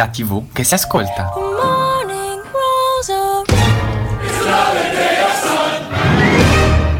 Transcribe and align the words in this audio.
La 0.00 0.06
TV 0.08 0.44
che 0.50 0.64
si 0.64 0.72
ascolta. 0.72 1.30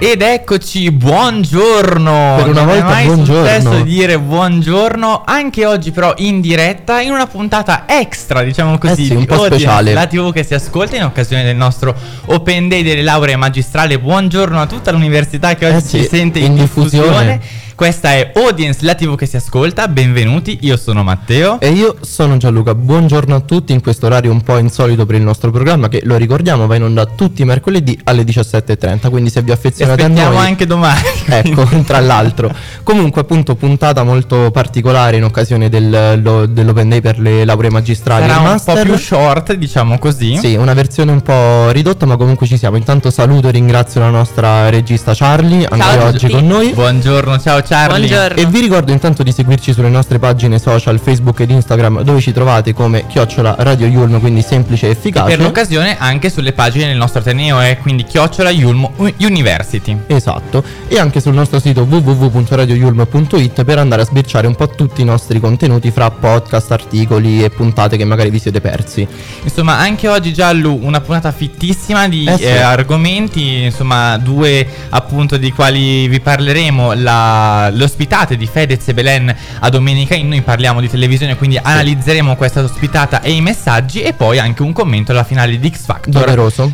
Ed 0.03 0.23
eccoci, 0.23 0.91
buongiorno! 0.91 2.35
Per 2.39 2.49
una 2.49 2.63
Non 2.63 2.67
volta 2.67 2.75
è 2.75 2.83
mai 2.83 3.05
buongiorno. 3.07 3.45
successo 3.45 3.83
dire 3.83 4.19
buongiorno, 4.19 5.23
anche 5.27 5.67
oggi 5.67 5.91
però 5.93 6.15
in 6.19 6.41
diretta, 6.41 7.01
in 7.03 7.13
una 7.13 7.27
puntata 7.27 7.85
extra, 7.87 8.43
diciamo 8.43 8.79
così, 8.79 9.03
Eh 9.03 9.07
sì, 9.07 9.13
un 9.13 9.21
di 9.21 9.27
po' 9.27 9.35
Audience, 9.35 9.59
speciale. 9.59 9.93
La 9.93 10.07
TV 10.07 10.33
che 10.33 10.43
si 10.43 10.55
ascolta 10.55 10.97
in 10.97 11.05
occasione 11.05 11.43
del 11.45 11.57
nostro 11.57 11.95
Open 12.27 12.69
Day 12.69 12.83
delle 12.83 13.03
lauree 13.03 13.37
magistrali. 13.37 13.99
Buongiorno 13.99 14.61
a 14.61 14.67
tutta 14.67 14.91
l'università 14.91 15.55
che 15.55 15.67
oggi 15.67 15.77
Eh 15.77 15.81
sì, 15.81 15.99
ci 16.03 16.09
sente 16.09 16.39
in, 16.39 16.47
in 16.47 16.55
diffusione. 16.55 17.07
diffusione. 17.07 17.41
Questa 17.81 18.11
è 18.11 18.33
Audience, 18.35 18.85
la 18.85 18.95
TV 18.95 19.17
che 19.17 19.25
si 19.25 19.37
ascolta. 19.37 19.89
Benvenuti, 19.89 20.59
io 20.61 20.77
sono 20.77 21.03
Matteo. 21.03 21.59
E 21.61 21.71
io 21.71 21.97
sono 22.03 22.37
Gianluca, 22.37 22.75
buongiorno 22.75 23.35
a 23.35 23.41
tutti 23.41 23.73
in 23.73 23.81
questo 23.81 24.05
orario 24.05 24.31
un 24.33 24.43
po' 24.43 24.59
insolito 24.59 25.07
per 25.07 25.15
il 25.15 25.23
nostro 25.23 25.51
programma 25.51 25.89
che 25.89 26.03
lo 26.05 26.17
ricordiamo 26.17 26.67
va 26.67 26.77
in 26.77 26.83
onda 26.83 27.07
tutti 27.07 27.41
i 27.41 27.47
mercoledì 27.47 27.99
alle 28.05 28.25
17.30, 28.25 29.09
quindi 29.09 29.31
se 29.31 29.41
vi 29.41 29.51
affezionate 29.51 30.03
a 30.03 30.05
aspettiamo 30.05 30.37
noi... 30.37 30.47
anche 30.47 30.67
domani. 30.67 31.01
Ecco, 31.31 31.67
tra 31.87 32.01
l'altro. 32.01 32.53
Comunque 32.83 33.23
appunto 33.23 33.55
puntata 33.55 34.03
molto 34.03 34.51
particolare 34.51 35.17
in 35.17 35.25
occasione 35.25 35.71
del- 35.71 36.21
lo- 36.23 36.45
dell'Open 36.45 36.89
Day 36.89 37.01
per 37.01 37.19
le 37.19 37.47
lauree 37.47 37.71
magistrali 37.71 38.29
Sarà 38.29 38.51
un 38.51 38.61
po' 38.63 38.75
più 38.75 38.99
short, 38.99 39.55
diciamo 39.55 39.97
così. 39.99 40.37
Sì, 40.37 40.55
una 40.55 40.75
versione 40.75 41.13
un 41.13 41.23
po' 41.23 41.71
ridotta, 41.71 42.05
ma 42.05 42.17
comunque 42.17 42.47
ci 42.47 42.59
siamo. 42.59 42.77
Intanto 42.77 43.11
saluto 43.11 43.49
e 43.49 43.53
ringrazio 43.53 44.01
la 44.01 44.11
nostra 44.11 44.69
regista 44.69 45.15
Charlie, 45.15 45.67
anche 45.67 45.83
a 45.83 46.05
oggi 46.05 46.29
con 46.29 46.47
noi. 46.47 46.73
Buongiorno, 46.75 47.39
ciao 47.39 47.63
Charlie. 47.71 48.09
Buongiorno. 48.09 48.43
E 48.43 48.47
vi 48.47 48.59
ricordo 48.59 48.91
intanto 48.91 49.23
di 49.23 49.31
seguirci 49.31 49.73
sulle 49.73 49.89
nostre 49.89 50.19
pagine 50.19 50.59
social, 50.59 50.99
Facebook 50.99 51.39
ed 51.39 51.51
Instagram, 51.51 52.03
dove 52.03 52.21
ci 52.21 52.33
trovate 52.33 52.73
come 52.75 53.07
chiocciola 53.07 53.55
Radio 53.61 53.87
Yulm, 53.87 54.19
quindi 54.19 54.43
semplice 54.43 54.89
e 54.89 54.91
efficace. 54.91 55.37
Per 55.37 55.41
l'occasione 55.41 55.97
anche 55.97 56.31
sulle 56.31 56.53
pagine 56.53 56.89
del 56.89 56.97
nostro 56.97 57.21
Ateneo 57.21 57.61
è 57.61 57.79
quindi 57.81 58.03
chiocciola 58.03 58.51
Yulmo 58.51 58.95
University. 59.21 59.97
Esatto, 60.09 60.65
e 60.89 60.99
anche 60.99 61.21
sul 61.21 61.33
nostro 61.35 61.61
sito 61.61 61.83
www.radioyulm.it 61.83 63.63
per 63.63 63.79
andare 63.79 64.03
a 64.03 64.05
sbirciare 64.05 64.49
un 64.49 64.57
po' 64.57 64.69
tutti 64.71 65.03
i 65.03 65.05
nostri 65.05 65.39
contenuti 65.39 65.93
fra 65.93 66.11
podcast, 66.11 66.73
articoli 66.73 67.45
e 67.45 67.51
puntate 67.51 67.97
che 67.97 68.05
magari 68.05 68.31
vi 68.31 68.41
siete 68.41 68.61
persi. 68.61 69.07
Insomma, 69.45 69.79
anche 69.79 70.09
oggi 70.09 70.33
Giallu 70.33 70.77
una 70.83 71.01
puntata 71.01 71.31
fittissima 71.31 72.09
di 72.09 72.25
Eh 72.25 72.37
sì. 72.37 72.43
eh, 72.43 72.59
argomenti, 72.59 73.63
insomma, 73.63 74.17
due 74.17 74.67
appunto 74.89 75.37
di 75.37 75.53
quali 75.53 76.09
vi 76.09 76.19
parleremo, 76.19 76.95
la- 76.95 77.59
l'ospitata 77.69 78.35
di 78.35 78.47
Fedez 78.47 78.89
e 78.89 78.95
Belen 78.95 79.35
a 79.61 79.69
Domenica 79.69 80.15
In, 80.15 80.29
noi 80.29 80.41
parliamo 80.41 80.81
di 80.81 80.89
televisione, 80.89 81.37
quindi 81.37 81.59
analizzeremo 81.63 82.35
questa 82.37 82.63
ospitata 82.63 83.21
e 83.21 83.33
i 83.33 83.41
messaggi 83.41 84.01
e 84.01 84.13
poi 84.15 84.39
anche 84.39 84.63
un 84.63 84.73
commento 84.73 85.13
alla 85.13 85.25
finale 85.25 85.59
di 85.59 85.71
X 85.71 85.85
Factor. 85.85 86.25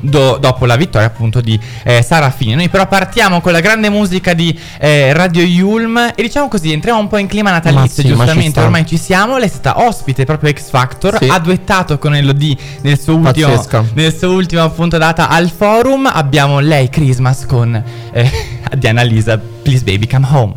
Do- 0.00 0.38
dopo 0.40 0.66
la 0.66 0.76
vittoria 0.76 1.06
appunto 1.08 1.40
di 1.40 1.58
eh, 1.82 2.02
Sara 2.02 2.30
Fini. 2.30 2.54
Noi 2.54 2.68
però 2.68 2.86
partiamo 2.86 3.40
con 3.40 3.52
la 3.52 3.60
grande 3.60 3.88
musica 3.90 4.32
di 4.34 4.56
eh, 4.78 5.12
Radio 5.12 5.42
Yulm 5.42 6.12
e 6.14 6.22
diciamo 6.22 6.48
così 6.48 6.72
entriamo 6.72 7.00
un 7.00 7.08
po' 7.08 7.16
in 7.18 7.26
clima 7.26 7.50
natalizio, 7.50 8.02
sì, 8.02 8.02
ci 8.02 8.08
giustamente 8.08 8.50
sta. 8.50 8.62
ormai 8.62 8.86
ci 8.86 8.96
siamo, 8.98 9.36
lei 9.38 9.46
è 9.48 9.50
stata 9.50 9.84
ospite 9.86 10.24
proprio 10.24 10.52
X 10.52 10.68
Factor, 10.70 11.18
Sì. 11.20 11.28
ha 11.28 11.38
duettato 11.38 11.98
con 11.98 12.14
Elodie 12.14 12.56
nel 12.82 12.98
suo 13.00 13.14
ultimo 13.16 13.48
nel 13.94 14.16
suo 14.16 14.30
ultimo 14.32 14.62
appunto 14.62 14.98
data 14.98 15.28
al 15.28 15.50
forum, 15.50 16.10
abbiamo 16.12 16.58
lei 16.60 16.88
Christmas 16.88 17.46
con 17.46 17.82
eh, 18.12 18.30
Diana 18.74 19.04
Lisa, 19.04 19.38
Please 19.64 19.84
Baby 19.84 20.06
Come 20.06 20.24
Home. 20.24 20.54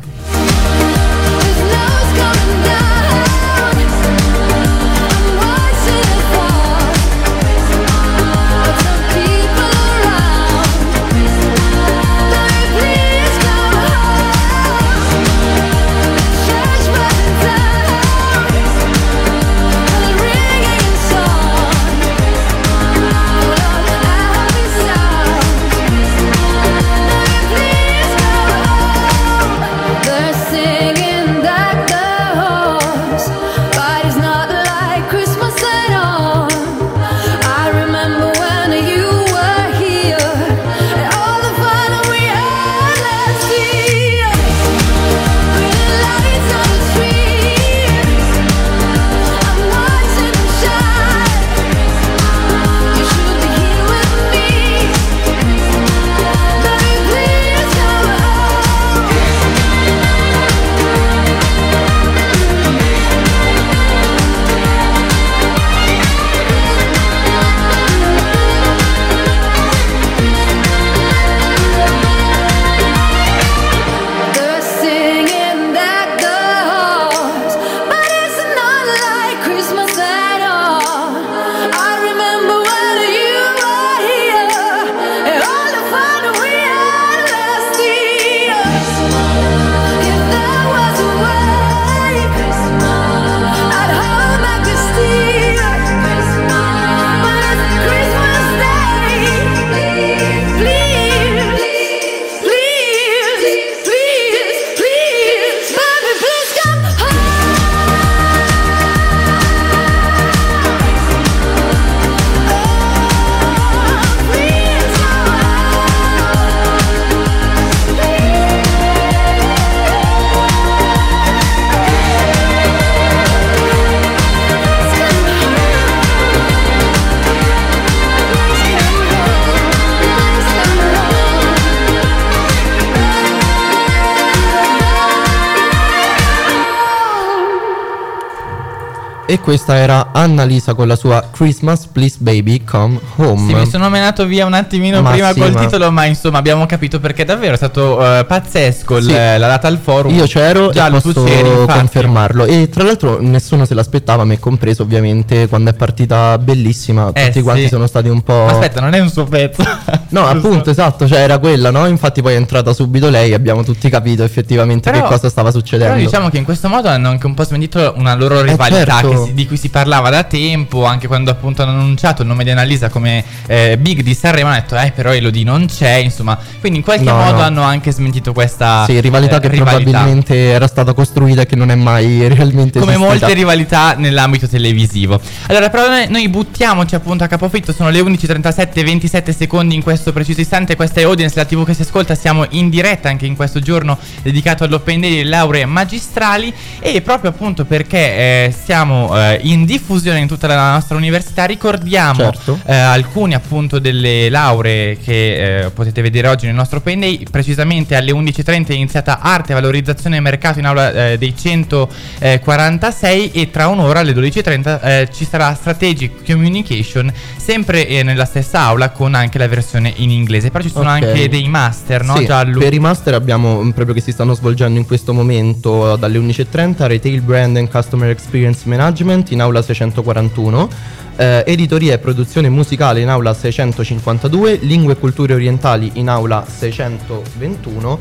E 139.30 139.40
questa 139.40 139.76
era 139.76 140.10
Annalisa 140.12 140.74
con 140.74 140.88
la 140.88 140.96
sua 140.96 141.24
Christmas 141.30 141.86
Please 141.86 142.16
Baby 142.18 142.64
Come 142.64 143.00
Home. 143.18 143.46
Sì, 143.46 143.54
mi 143.54 143.70
sono 143.70 143.88
menato 143.88 144.26
via 144.26 144.48
un 144.48 144.56
attimino 144.56 145.04
Ma 145.04 145.12
prima 145.12 145.32
sì, 145.34 145.40
col 145.40 145.52
ma- 145.52 145.60
titolo, 145.60 145.92
ma 145.92 146.06
insomma 146.06 146.40
abbiamo 146.40 146.66
capito 146.66 147.00
perché 147.00 147.26
davvero 147.26 147.54
è 147.54 147.58
stato 147.58 148.04
eh, 148.04 148.26
pazzesco 148.26 149.00
Sì. 149.00 149.12
la 149.12 149.38
data 149.38 149.68
al 149.68 149.78
forum. 149.78 150.16
Io 150.16 150.26
c'ero 150.26 150.72
Già, 150.72 150.88
e 150.88 150.90
posso 151.00 151.24
c'eri, 151.24 151.48
confermarlo. 151.68 152.46
E 152.46 152.70
tra 152.70 152.82
l'altro 152.84 153.22
nessuno 153.22 153.66
se 153.66 153.76
l'aspettava, 153.76 154.24
me 154.24 154.40
compreso 154.40 154.82
ovviamente, 154.82 155.48
quando 155.48 155.70
è 155.70 155.74
partita 155.76 156.36
bellissima. 156.40 157.12
Eh, 157.14 157.26
tutti 157.26 157.44
quanti 157.44 157.62
sì. 157.62 157.68
sono 157.68 157.86
stati 157.86 158.10
un 158.10 158.24
po'... 158.24 158.48
Aspetta, 158.48 158.82
non 158.82 158.96
è 158.96 159.00
un 159.00 159.12
suo 159.12 159.26
pezzo. 159.26 159.62
No, 160.12 160.26
appunto, 160.26 160.72
esatto, 160.72 161.08
cioè 161.08 161.20
era 161.20 161.38
quella, 161.38 161.70
no? 161.70 161.86
Infatti 161.86 162.24
poi 162.24 162.34
è 162.34 162.36
entrata 162.36 162.74
subito 162.74 163.10
lei 163.10 163.30
e 163.30 163.36
abbiamo 163.36 163.64
tutti 163.64 163.88
capito 163.92 164.24
effettivamente 164.24 164.90
Però- 164.90 165.04
che 165.04 165.14
cosa 165.14 165.30
stava 165.30 165.52
succedendo. 165.52 165.94
Però 165.94 166.04
diciamo 166.08 166.30
che 166.30 166.38
in 166.40 166.46
questo 166.46 166.68
modo 166.68 166.88
hanno 166.88 167.10
anche 167.10 167.28
un 167.28 167.36
po' 167.36 167.44
smentito 167.44 167.94
una 167.96 168.16
loro 168.16 168.42
rivalità 168.42 169.02
certo. 169.02 169.10
che. 169.10 169.19
Si- 169.26 169.34
di 169.34 169.48
cui 169.48 169.58
si 169.58 169.70
parlava 169.70 170.10
da 170.10 170.24
tempo, 170.24 170.86
anche 170.86 171.08
quando 171.08 171.32
appunto 171.32 171.62
hanno 171.64 171.72
annunciato 171.72 172.22
il 172.22 172.28
nome 172.28 172.44
di 172.44 172.50
Annalisa 172.52 172.90
come 172.90 173.24
eh, 173.48 173.78
Big 173.78 174.02
di 174.02 174.14
Sanremo, 174.14 174.48
hanno 174.50 174.60
detto 174.60 174.78
eh 174.78 174.92
però 174.96 175.12
Elodie 175.14 175.44
non 175.44 175.66
c'è, 175.68 175.96
insomma, 175.96 176.38
quindi 176.60 176.80
in 176.80 176.84
qualche 176.84 177.04
No, 177.04 177.16
modo 177.18 177.38
no. 177.38 177.42
hanno 177.42 177.62
anche 177.64 177.92
smentito 177.92 178.34
questa 178.34 178.84
Sì, 178.86 179.00
rivalità 179.00 179.38
eh, 179.38 179.40
che 179.42 179.48
rivalità. 179.50 179.82
probabilmente 179.82 180.36
era 180.50 180.68
stata 180.68 180.94
costruita 180.94 181.42
e 181.42 181.46
che 181.46 181.56
non 181.56 181.72
è 181.72 181.76
mai 181.76 182.28
realmente 182.28 182.80
come 182.80 182.94
esistita. 182.94 182.98
molte 183.20 183.34
rivalità 183.34 183.94
nell'ambito 183.96 184.48
televisivo. 184.48 185.20
Allora, 185.48 185.70
però 185.70 185.88
noi, 185.88 186.08
noi 186.10 186.28
buttiamoci 186.30 186.96
appunto 186.96 187.24
a 187.24 187.28
capofitto, 187.28 187.72
sono 187.74 187.90
le 187.90 188.00
11:37 188.02 188.84
27 188.84 189.34
secondi 189.34 189.76
in 189.76 189.84
questo 189.84 190.12
preciso 190.14 190.42
istante, 190.42 190.76
questa 190.76 191.00
è 191.02 191.04
Audience, 191.04 191.36
la 191.36 191.46
TV 191.46 191.66
che 191.66 191.74
si 191.74 191.82
ascolta, 191.82 192.16
siamo 192.16 192.46
in 192.50 192.70
diretta 192.70 193.10
anche 193.10 193.26
in 193.26 193.36
questo 193.36 193.60
giorno 193.60 193.98
dedicato 194.22 194.64
all'Open 194.64 195.00
Day 195.02 195.10
delle 195.18 195.30
lauree 195.30 195.66
magistrali 195.66 196.54
e 196.80 197.02
proprio 197.02 197.32
appunto 197.32 197.66
perché 197.66 197.98
eh, 197.98 198.56
siamo 198.64 199.09
eh, 199.18 199.40
in 199.44 199.66
diffusione 199.66 200.20
in 200.20 200.28
tutta 200.28 200.48
la 200.48 200.72
nostra 200.74 200.96
università, 200.98 201.46
ricordiamo 201.46 202.20
Certo. 202.32 202.60
eh, 202.66 202.74
alcune 202.76 203.36
appunto 203.36 203.80
delle 203.80 204.30
lauree 204.30 204.98
che 204.98 205.64
eh, 205.66 205.70
potete 205.72 206.02
vedere 206.02 206.28
oggi 206.28 206.46
nel 206.46 206.56
nostro 206.56 206.78
Open 206.80 207.00
Day. 207.00 207.24
Precisamente 207.30 207.96
alle 207.96 208.12
11.30 208.12 208.68
è 208.68 208.74
iniziata 208.74 209.20
arte, 209.22 209.54
valorizzazione 209.54 210.18
e 210.18 210.20
mercato 210.20 210.60
in 210.60 210.66
aula 210.66 211.12
eh, 211.12 211.18
dei 211.18 211.34
146 211.36 213.32
e 213.32 213.50
tra 213.52 213.68
un'ora 213.68 214.00
alle 214.00 214.14
12.30 214.14 214.80
eh, 214.82 215.10
ci 215.14 215.26
sarà 215.26 215.54
Strategic 215.54 216.26
Communication 216.26 217.12
sempre 217.38 217.88
eh, 217.88 218.04
nella 218.04 218.26
stessa 218.26 218.62
aula 218.62 218.90
con 218.90 219.16
anche 219.16 219.38
la 219.38 219.48
versione 219.48 219.92
in 219.98 220.10
inglese. 220.10 220.50
Però 220.52 220.64
ci 220.64 220.70
sono 220.70 220.90
Ok. 220.90 221.04
anche 221.04 221.30
dei 221.30 221.48
master, 221.48 222.04
no 222.04 222.18
Sì, 222.18 222.26
Giallo? 222.26 222.60
per 222.60 222.74
i 222.74 222.80
master 222.80 223.14
abbiamo 223.14 223.62
mm, 223.64 223.70
proprio 223.72 223.96
che 223.96 224.02
si 224.02 224.12
stanno 224.12 224.34
svolgendo 224.34 224.80
in 224.80 224.86
questo 224.86 225.14
momento 225.14 225.96
dalle 225.96 226.18
11.30 226.20 226.86
Retail 226.88 227.22
Brand 227.22 227.58
and 227.58 227.70
Customer 227.70 228.10
Experience 228.10 228.62
Management 228.66 228.98
in 229.34 229.42
aula 229.42 229.62
641 229.62 230.70
eh, 231.16 231.44
editoria 231.46 231.94
e 231.94 232.00
produzione 232.00 232.50
musicale 232.50 233.02
in 233.02 233.10
aula 233.10 233.34
652 233.34 234.60
lingue 234.62 234.94
e 234.94 234.98
culture 234.98 235.34
orientali 235.34 235.92
in 235.96 236.10
aula 236.10 236.46
621 236.48 238.00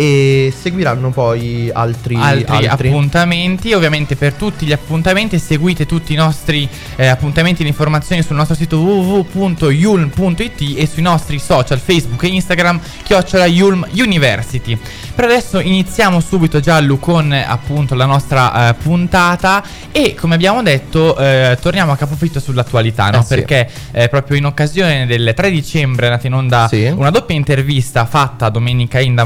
e 0.00 0.50
seguiranno 0.58 1.10
poi 1.10 1.70
altri, 1.70 2.14
altri, 2.16 2.66
altri. 2.66 2.88
appuntamenti. 2.88 3.74
Ovviamente 3.74 4.16
per 4.16 4.32
tutti 4.32 4.64
gli 4.64 4.72
appuntamenti 4.72 5.38
seguite 5.38 5.84
tutti 5.84 6.14
i 6.14 6.16
nostri 6.16 6.66
eh, 6.96 7.06
appuntamenti 7.06 7.60
e 7.60 7.64
le 7.64 7.68
informazioni 7.68 8.22
sul 8.22 8.34
nostro 8.34 8.54
sito 8.54 8.78
www.yulm.it 8.78 10.74
e 10.78 10.86
sui 10.86 11.02
nostri 11.02 11.38
social 11.38 11.78
Facebook 11.78 12.22
e 12.22 12.28
Instagram 12.28 12.80
chiocciola 13.02 13.44
Yulm 13.44 13.86
University. 13.92 14.78
Per 15.14 15.22
adesso 15.26 15.60
iniziamo 15.60 16.18
subito 16.20 16.60
Giallo 16.60 16.96
con 16.96 17.30
eh, 17.34 17.44
appunto 17.46 17.94
la 17.94 18.06
nostra 18.06 18.70
eh, 18.70 18.74
puntata 18.74 19.62
e 19.92 20.14
come 20.14 20.34
abbiamo 20.34 20.62
detto 20.62 21.14
eh, 21.18 21.58
torniamo 21.60 21.92
a 21.92 21.96
capofitto 21.96 22.40
sull'attualità, 22.40 23.10
no? 23.10 23.18
Eh 23.18 23.22
sì. 23.22 23.34
perché 23.34 23.68
eh, 23.90 24.08
proprio 24.08 24.38
in 24.38 24.46
occasione 24.46 25.04
del 25.04 25.34
3 25.36 25.50
dicembre 25.50 26.06
è 26.06 26.08
andata 26.08 26.26
in 26.26 26.32
onda 26.32 26.68
Sì. 26.68 26.86
una 26.86 27.10
doppia 27.10 27.36
intervista 27.36 28.06
fatta 28.06 28.48
domenica 28.48 28.98
in 28.98 29.14
da 29.14 29.24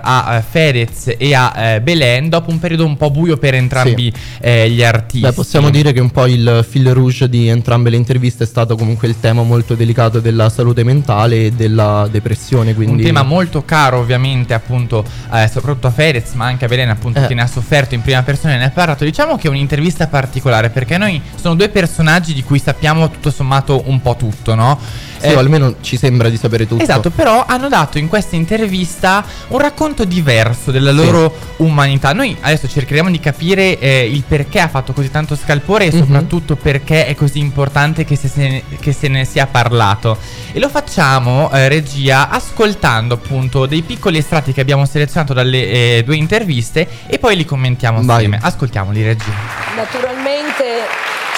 A 0.00 0.36
eh, 0.36 0.42
Fedez 0.48 1.14
e 1.16 1.34
a 1.34 1.52
eh, 1.56 1.80
Belen 1.80 2.28
dopo 2.28 2.50
un 2.50 2.58
periodo 2.58 2.84
un 2.84 2.96
po' 2.96 3.10
buio 3.10 3.36
per 3.36 3.54
entrambi 3.54 4.12
eh, 4.40 4.70
gli 4.70 4.82
artisti. 4.82 5.20
Beh, 5.26 5.32
possiamo 5.32 5.70
dire 5.70 5.92
che 5.92 6.00
un 6.00 6.10
po' 6.10 6.26
il 6.26 6.64
fil 6.68 6.92
rouge 6.92 7.28
di 7.28 7.48
entrambe 7.48 7.90
le 7.90 7.96
interviste 7.96 8.44
è 8.44 8.46
stato 8.46 8.76
comunque 8.76 9.08
il 9.08 9.18
tema 9.20 9.42
molto 9.42 9.74
delicato 9.74 10.20
della 10.20 10.48
salute 10.48 10.84
mentale 10.84 11.46
e 11.46 11.50
della 11.52 12.08
depressione. 12.10 12.74
Quindi 12.74 13.02
Un 13.02 13.02
tema 13.02 13.22
molto 13.22 13.64
caro 13.64 13.98
ovviamente 13.98 14.54
appunto 14.54 15.04
eh, 15.32 15.48
soprattutto 15.52 15.86
a 15.86 15.90
Fedez 15.90 16.32
ma 16.34 16.46
anche 16.46 16.64
a 16.64 16.68
Belen 16.68 16.90
appunto 16.90 17.24
che 17.26 17.34
ne 17.34 17.42
ha 17.42 17.46
sofferto 17.46 17.94
in 17.94 18.02
prima 18.02 18.22
persona 18.22 18.54
e 18.54 18.58
ne 18.58 18.64
ha 18.64 18.70
parlato 18.70 19.04
Diciamo 19.04 19.36
che 19.36 19.48
è 19.48 19.50
un'intervista 19.50 20.06
particolare 20.06 20.70
perché 20.70 20.98
noi 20.98 21.20
sono 21.34 21.54
due 21.54 21.68
personaggi 21.68 22.34
di 22.34 22.42
cui 22.42 22.58
sappiamo 22.58 23.10
tutto 23.10 23.30
sommato 23.30 23.82
un 23.86 24.00
po' 24.00 24.16
tutto 24.16 24.54
no? 24.54 24.78
Sì, 25.22 25.28
Eh, 25.28 25.34
o 25.34 25.38
almeno 25.38 25.76
ci 25.82 25.96
sembra 25.96 26.28
di 26.28 26.36
sapere 26.36 26.66
tutto. 26.66 26.82
Esatto, 26.82 27.10
però 27.10 27.44
hanno 27.46 27.68
dato 27.68 27.98
in 27.98 28.08
questa 28.08 28.34
intervista 28.34 29.24
un 29.48 29.58
racconto 29.58 30.04
diverso 30.04 30.72
della 30.72 30.90
Sì. 30.90 30.96
loro 30.96 31.32
umanità. 31.58 32.12
Noi 32.12 32.36
adesso 32.40 32.66
cercheremo 32.68 33.08
di 33.08 33.20
capire 33.20 33.78
eh, 33.78 34.08
il 34.10 34.24
perché 34.26 34.58
ha 34.58 34.68
fatto 34.68 34.92
così 34.92 35.10
tanto 35.12 35.36
scalpore 35.36 35.84
e 35.86 35.92
Mhm. 35.92 35.98
soprattutto 35.98 36.56
perché 36.56 37.06
è 37.06 37.14
così 37.14 37.38
importante 37.38 38.04
che 38.04 38.16
se, 38.16 38.26
se 38.26 38.48
ne, 38.48 38.62
che 38.80 38.92
se 38.92 39.06
ne 39.06 39.24
sia 39.24 39.46
parlato. 39.46 40.18
E 40.52 40.58
lo 40.58 40.68
facciamo, 40.68 41.50
eh, 41.52 41.68
regia, 41.68 42.28
ascoltando 42.28 43.14
appunto 43.14 43.66
dei 43.66 43.82
piccoli 43.82 44.18
estratti 44.18 44.52
che 44.52 44.60
abbiamo 44.60 44.84
selezionato 44.86 45.32
dalle 45.34 45.68
eh, 45.98 46.02
due 46.04 46.16
interviste 46.16 46.88
e 47.06 47.18
poi 47.20 47.36
li 47.36 47.44
commentiamo 47.44 48.02
Vai. 48.02 48.16
assieme. 48.16 48.38
Ascoltiamoli, 48.42 49.02
regia. 49.04 49.30
Naturalmente 49.76 50.64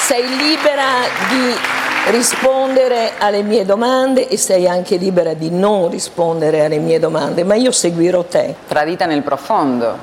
sei 0.06 0.22
libera 0.36 1.04
di 1.28 1.54
rispondere 2.06 3.12
alle 3.18 3.42
mie 3.42 3.64
domande 3.64 4.28
e 4.28 4.36
sei 4.36 4.68
anche 4.68 4.96
libera 4.96 5.34
di 5.34 5.50
non 5.50 5.90
rispondere 5.90 6.64
alle 6.64 6.78
mie 6.78 6.98
domande, 6.98 7.44
ma 7.44 7.54
io 7.54 7.70
seguirò 7.72 8.24
te. 8.24 8.54
Tradita 8.68 9.06
nel 9.06 9.22
profondo, 9.22 9.96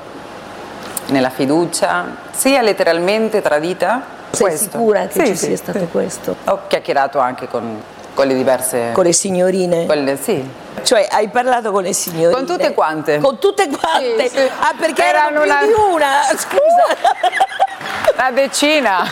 nella 1.06 1.30
fiducia, 1.30 2.06
sia 2.30 2.60
letteralmente 2.62 3.40
tradita. 3.40 4.20
Sei 4.30 4.46
Questo. 4.46 4.70
sicura 4.70 5.06
che 5.06 5.20
Sì, 5.20 5.26
ci 5.26 5.36
sì, 5.36 5.46
sia 5.46 5.56
stato 5.56 5.78
sì. 5.80 5.88
questo? 5.90 6.36
Ho 6.46 6.60
chiacchierato 6.66 7.18
anche 7.18 7.48
con, 7.48 7.80
con 8.14 8.26
le 8.26 8.34
diverse... 8.34 8.90
Con 8.92 9.04
le 9.04 9.12
signorine? 9.12 9.84
con 9.86 10.02
le- 10.02 10.16
sì. 10.16 10.42
Cioè 10.82 11.06
hai 11.10 11.28
parlato 11.28 11.70
con 11.70 11.82
le 11.82 11.92
signorine? 11.92 12.32
Con 12.32 12.46
tutte 12.46 12.72
quante. 12.72 13.18
Con 13.18 13.38
tutte 13.38 13.68
quante? 13.68 14.28
Sì, 14.28 14.38
sì. 14.38 14.50
Ah 14.58 14.72
perché 14.78 15.04
Erano 15.04 15.42
erano 15.42 15.44
una- 15.44 15.66
di 15.66 15.72
una, 15.92 16.10
scusa. 16.34 17.10
Una 18.16 18.30
decina. 18.30 19.04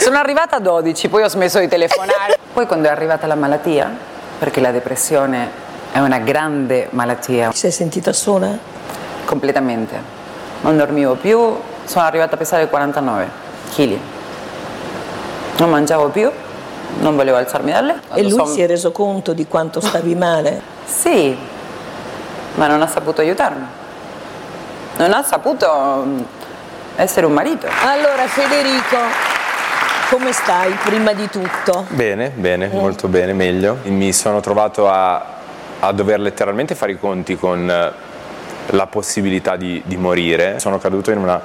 Sono 0.00 0.16
arrivata 0.16 0.56
a 0.56 0.60
12, 0.60 1.08
poi 1.10 1.22
ho 1.24 1.28
smesso 1.28 1.58
di 1.58 1.68
telefonare. 1.68 2.38
Poi 2.54 2.66
quando 2.66 2.88
è 2.88 2.90
arrivata 2.90 3.26
la 3.26 3.34
malattia, 3.34 3.94
perché 4.38 4.60
la 4.60 4.70
depressione 4.70 5.50
è 5.92 5.98
una 6.00 6.18
grande 6.18 6.88
malattia, 6.92 7.50
Ti 7.50 7.56
sei 7.56 7.70
sentita 7.70 8.12
sola? 8.14 8.48
completamente. 9.26 10.02
Non 10.62 10.76
dormivo 10.78 11.14
più, 11.16 11.54
sono 11.84 12.04
arrivata 12.06 12.34
a 12.34 12.38
pesare 12.38 12.66
49 12.68 13.28
kg. 13.74 13.98
Non 15.58 15.68
mangiavo 15.70 16.08
più, 16.08 16.30
non 17.00 17.14
volevo 17.14 17.36
alzarmi 17.36 17.70
dal 17.70 17.84
letto. 17.84 18.14
E 18.14 18.22
lui 18.22 18.30
Son- 18.32 18.46
si 18.48 18.62
è 18.62 18.66
reso 18.66 18.90
conto 18.92 19.32
di 19.34 19.46
quanto 19.46 19.80
stavi 19.80 20.14
male? 20.16 20.60
Sì, 20.86 21.36
ma 22.54 22.66
non 22.66 22.80
ha 22.82 22.88
saputo 22.88 23.20
aiutarmi. 23.20 23.66
Non 24.96 25.12
ha 25.12 25.22
saputo 25.22 26.02
mm, 26.06 26.20
essere 26.96 27.26
un 27.26 27.32
marito. 27.32 27.68
Allora 27.84 28.26
Federico, 28.26 28.96
come 30.10 30.32
stai 30.32 30.72
prima 30.84 31.12
di 31.12 31.28
tutto? 31.28 31.86
Bene, 31.90 32.32
bene, 32.34 32.66
molto 32.66 33.06
bene, 33.06 33.32
meglio. 33.32 33.78
Mi 33.84 34.12
sono 34.12 34.40
trovato 34.40 34.88
a, 34.88 35.24
a 35.78 35.92
dover 35.92 36.18
letteralmente 36.18 36.74
fare 36.74 36.92
i 36.92 36.98
conti 36.98 37.36
con 37.36 37.70
eh, 37.70 37.92
la 38.70 38.86
possibilità 38.88 39.54
di, 39.54 39.80
di 39.84 39.96
morire. 39.96 40.58
Sono 40.58 40.78
caduto 40.78 41.12
in 41.12 41.18
una, 41.18 41.40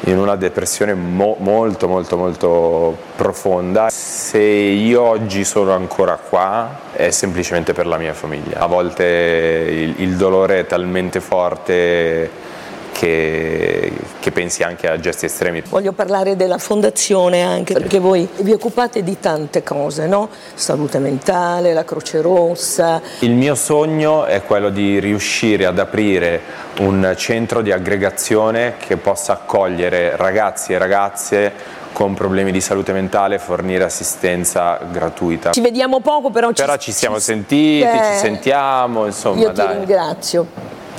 in 0.00 0.18
una 0.18 0.36
depressione 0.36 0.92
mo- 0.92 1.36
molto, 1.38 1.88
molto, 1.88 2.18
molto 2.18 2.98
profonda. 3.16 3.88
Se 3.88 4.38
io 4.38 5.00
oggi 5.00 5.42
sono 5.42 5.72
ancora 5.72 6.16
qua 6.16 6.80
è 6.92 7.08
semplicemente 7.08 7.72
per 7.72 7.86
la 7.86 7.96
mia 7.96 8.12
famiglia. 8.12 8.58
A 8.58 8.66
volte 8.66 9.04
il, 9.04 9.94
il 10.02 10.16
dolore 10.16 10.58
è 10.58 10.66
talmente 10.66 11.20
forte 11.20 12.50
che, 12.92 13.92
che 14.20 14.30
pensi 14.30 14.62
anche 14.62 14.88
a 14.88 14.98
gesti 15.00 15.24
estremi. 15.24 15.62
Voglio 15.68 15.92
parlare 15.92 16.36
della 16.36 16.58
fondazione 16.58 17.42
anche 17.42 17.72
perché 17.72 17.98
voi 17.98 18.28
vi 18.38 18.52
occupate 18.52 19.02
di 19.02 19.18
tante 19.18 19.62
cose, 19.62 20.06
no? 20.06 20.28
Salute 20.54 20.98
mentale, 20.98 21.72
la 21.72 21.84
Croce 21.84 22.20
Rossa. 22.20 23.00
Il 23.20 23.32
mio 23.32 23.54
sogno 23.54 24.24
è 24.24 24.42
quello 24.42 24.70
di 24.70 25.00
riuscire 25.00 25.66
ad 25.66 25.78
aprire 25.78 26.40
un 26.78 27.14
centro 27.16 27.62
di 27.62 27.72
aggregazione 27.72 28.74
che 28.78 28.96
possa 28.96 29.32
accogliere 29.32 30.16
ragazzi 30.16 30.72
e 30.72 30.78
ragazze 30.78 31.80
con 31.92 32.14
problemi 32.14 32.50
di 32.52 32.60
salute 32.60 32.92
mentale 32.92 33.38
fornire 33.38 33.84
assistenza 33.84 34.78
gratuita. 34.90 35.50
Ci 35.50 35.60
vediamo 35.60 36.00
poco 36.00 36.30
però 36.30 36.50
Però 36.52 36.76
ci 36.76 36.92
siamo 36.92 37.16
ci- 37.16 37.22
sentiti, 37.22 37.82
Eh, 37.84 38.02
ci 38.12 38.18
sentiamo, 38.18 39.06
insomma, 39.06 39.40
Io 39.40 39.48
ti 39.48 39.54
dai. 39.54 39.76
ringrazio 39.76 40.46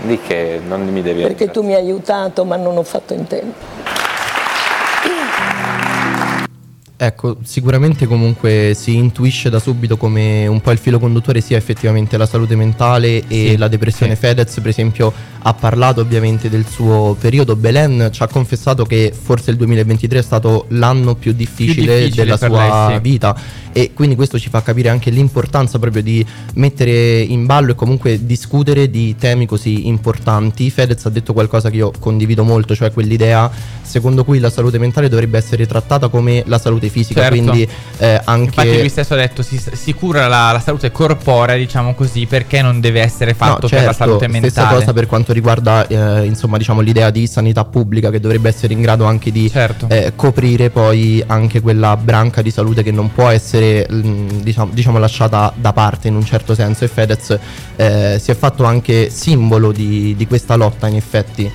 Di 0.03 0.19
che 0.19 0.59
non 0.65 0.85
mi 0.87 1.01
devi 1.01 1.21
perché 1.21 1.49
tu 1.49 1.61
mi 1.63 1.73
hai 1.73 1.81
aiutato 1.81 2.43
ma 2.45 2.55
non 2.57 2.77
ho 2.77 2.83
fatto 2.83 3.13
in 3.13 3.25
tempo. 3.27 3.71
Ecco, 7.05 7.35
sicuramente 7.43 8.07
comunque 8.07 8.73
si 8.75 8.95
intuisce 8.95 9.49
da 9.49 9.59
subito 9.59 9.97
come 9.97 10.47
un 10.47 10.61
po' 10.61 10.71
il 10.71 10.77
filo 10.77 10.99
conduttore 10.99 11.41
sia 11.41 11.57
effettivamente 11.57 12.15
la 12.15 12.25
salute 12.25 12.55
mentale 12.55 13.27
e 13.27 13.49
Sì, 13.49 13.57
la 13.57 13.67
depressione. 13.67 14.13
sì. 14.13 14.21
Fedez, 14.21 14.53
per 14.55 14.67
esempio, 14.67 15.11
ha 15.41 15.53
parlato 15.53 15.99
ovviamente 15.99 16.49
del 16.49 16.65
suo 16.65 17.17
periodo. 17.19 17.57
Belen 17.57 18.09
ci 18.11 18.23
ha 18.23 18.27
confessato 18.27 18.85
che 18.85 19.13
forse 19.13 19.51
il 19.51 19.57
2023 19.57 20.19
è 20.19 20.21
stato 20.21 20.65
l'anno 20.69 21.15
più 21.15 21.33
difficile, 21.33 21.97
difficile 22.05 22.23
della 22.23 22.37
sua 22.37 22.47
lei, 22.47 22.95
sì. 22.95 23.01
vita 23.01 23.37
e 23.75 23.91
quindi 23.93 24.15
questo 24.15 24.37
ci 24.37 24.49
fa 24.49 24.61
capire 24.61 24.89
anche 24.89 25.09
l'importanza 25.09 25.79
proprio 25.79 26.03
di 26.03 26.25
mettere 26.53 27.21
in 27.21 27.45
ballo 27.45 27.71
e 27.71 27.75
comunque 27.75 28.23
discutere 28.23 28.89
di 28.89 29.15
temi 29.17 29.45
così 29.45 29.87
importanti. 29.87 30.69
Fedez 30.69 31.03
ha 31.05 31.09
detto 31.09 31.33
qualcosa 31.33 31.69
che 31.69 31.77
io 31.77 31.91
condivido 31.99 32.43
molto, 32.43 32.75
cioè 32.75 32.91
quell'idea 32.91 33.51
secondo 33.81 34.23
cui 34.23 34.39
la 34.39 34.49
salute 34.49 34.77
mentale 34.77 35.09
dovrebbe 35.09 35.37
essere 35.37 35.65
trattata 35.65 36.07
come 36.07 36.43
la 36.45 36.57
salute 36.57 36.87
fisica, 36.93 37.21
Certo. 37.21 37.35
quindi 37.35 37.67
eh, 37.97 38.21
anche 38.23 38.43
Infatti 38.61 38.79
lui 38.79 38.89
stesso 38.89 39.13
ha 39.15 39.17
detto 39.17 39.41
si, 39.41 39.59
si 39.71 39.93
cura 39.93 40.27
la, 40.27 40.51
la 40.51 40.59
salute 40.59 40.91
corporea, 40.91 41.55
diciamo 41.55 41.95
così, 41.95 42.25
perché 42.27 42.61
non 42.61 42.79
deve 42.79 43.01
essere 43.01 43.33
fatto 43.33 43.63
No, 43.63 43.67
per 43.67 43.79
la 43.79 43.93
certo, 43.93 43.93
salute 43.97 44.27
mentale. 44.27 44.51
Stessa 44.51 44.67
cosa 44.67 44.93
per 44.93 45.07
quanto 45.07 45.33
riguarda 45.33 45.87
eh, 45.87 46.25
insomma, 46.25 46.57
diciamo, 46.57 46.81
l'idea 46.81 47.09
di 47.09 47.25
sanità 47.27 47.65
pubblica 47.65 48.11
che 48.11 48.19
dovrebbe 48.19 48.49
essere 48.49 48.73
in 48.73 48.81
grado 48.81 49.05
anche 49.05 49.31
di 49.31 49.49
Certo. 49.49 49.87
eh, 49.89 50.13
coprire 50.15 50.69
poi 50.69 51.23
anche 51.25 51.61
quella 51.61 51.97
branca 51.97 52.41
di 52.41 52.51
salute 52.51 52.83
che 52.83 52.91
non 52.91 53.11
può 53.11 53.29
essere 53.29 53.87
mm, 53.91 54.27
diciamo, 54.41 54.71
diciamo, 54.73 54.97
lasciata 54.99 55.51
da 55.55 55.73
parte 55.73 56.07
in 56.07 56.15
un 56.15 56.23
certo 56.25 56.53
senso 56.53 56.83
e 56.85 56.87
Fedez 56.87 57.37
eh, 57.75 58.19
si 58.21 58.31
è 58.31 58.35
fatto 58.35 58.63
anche 58.63 59.09
simbolo 59.09 59.71
di, 59.71 60.13
di 60.15 60.27
questa 60.27 60.55
lotta 60.55 60.87
in 60.87 60.95
effetti. 60.95 61.51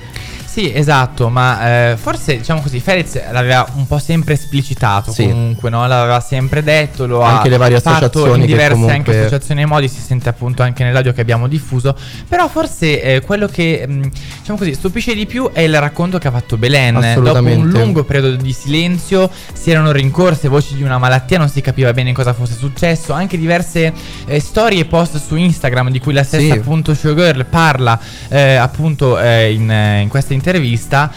Sì, 0.49 0.73
esatto, 0.73 1.29
ma 1.29 1.91
eh, 1.91 1.95
forse 1.97 2.37
diciamo 2.37 2.59
così, 2.61 2.79
Fedez 2.79 3.21
l'aveva 3.31 3.67
un 3.75 3.85
po' 3.85 3.99
sempre 3.99 4.33
esplicitato 4.33 5.11
Sì. 5.11 5.27
comunque, 5.27 5.69
no? 5.69 5.85
L'aveva 5.87 6.19
sempre 6.21 6.63
detto, 6.63 7.05
lo 7.05 7.23
ha 7.23 7.35
Anche 7.37 7.49
le 7.49 7.57
varie 7.57 7.79
fatto 7.79 8.07
associazioni 8.07 8.41
in 8.41 8.45
diverse 8.47 8.73
anche 8.73 8.83
comunque- 8.87 9.19
associazioni 9.19 9.61
e 9.61 9.65
modi, 9.67 9.87
si 9.87 10.01
sente 10.01 10.27
appunto 10.27 10.63
anche 10.63 10.83
nell'audio 10.83 11.13
che 11.13 11.21
abbiamo 11.21 11.47
diffuso, 11.47 11.95
però 12.27 12.47
forse 12.49 12.99
eh, 13.01 13.21
quello 13.21 13.45
che 13.47 13.85
mh, 13.87 14.09
diciamo 14.39 14.57
così 14.57 14.73
stupisce 14.73 15.13
di 15.13 15.27
più 15.27 15.51
è 15.53 15.61
il 15.61 15.79
racconto 15.79 16.17
che 16.17 16.27
ha 16.27 16.31
fatto 16.31 16.57
Belen. 16.57 16.95
Dopo 17.21 17.39
un 17.59 17.69
lungo 17.69 18.03
periodo 18.03 18.35
di 18.35 18.51
silenzio 18.51 19.29
si 19.53 19.69
erano 19.69 19.91
rincorse 19.91 20.47
voci 20.47 20.73
di 20.75 20.81
una 20.81 20.97
malattia, 20.97 21.37
non 21.37 21.47
si 21.47 21.61
capiva 21.61 21.93
bene 21.93 22.11
cosa 22.11 22.33
fosse 22.33 22.55
successo, 22.55 23.13
anche 23.13 23.37
diverse 23.37 23.93
eh, 24.25 24.39
storie 24.39 24.81
e 24.81 24.85
post 24.85 25.21
su 25.23 25.35
Instagram 25.35 25.89
di 25.91 25.99
cui 25.99 26.11
la 26.13 26.23
stessa 26.23 26.53
Sì. 26.53 26.59
appunto 26.59 26.95
Showgirl 26.95 27.45
parla 27.45 27.97
eh, 28.29 28.55
appunto 28.55 29.19
eh, 29.19 29.53
in, 29.53 29.69
eh, 29.69 30.01
in 30.01 30.07
questa 30.09 30.33
intervista 30.33 30.37
do- 30.39 31.11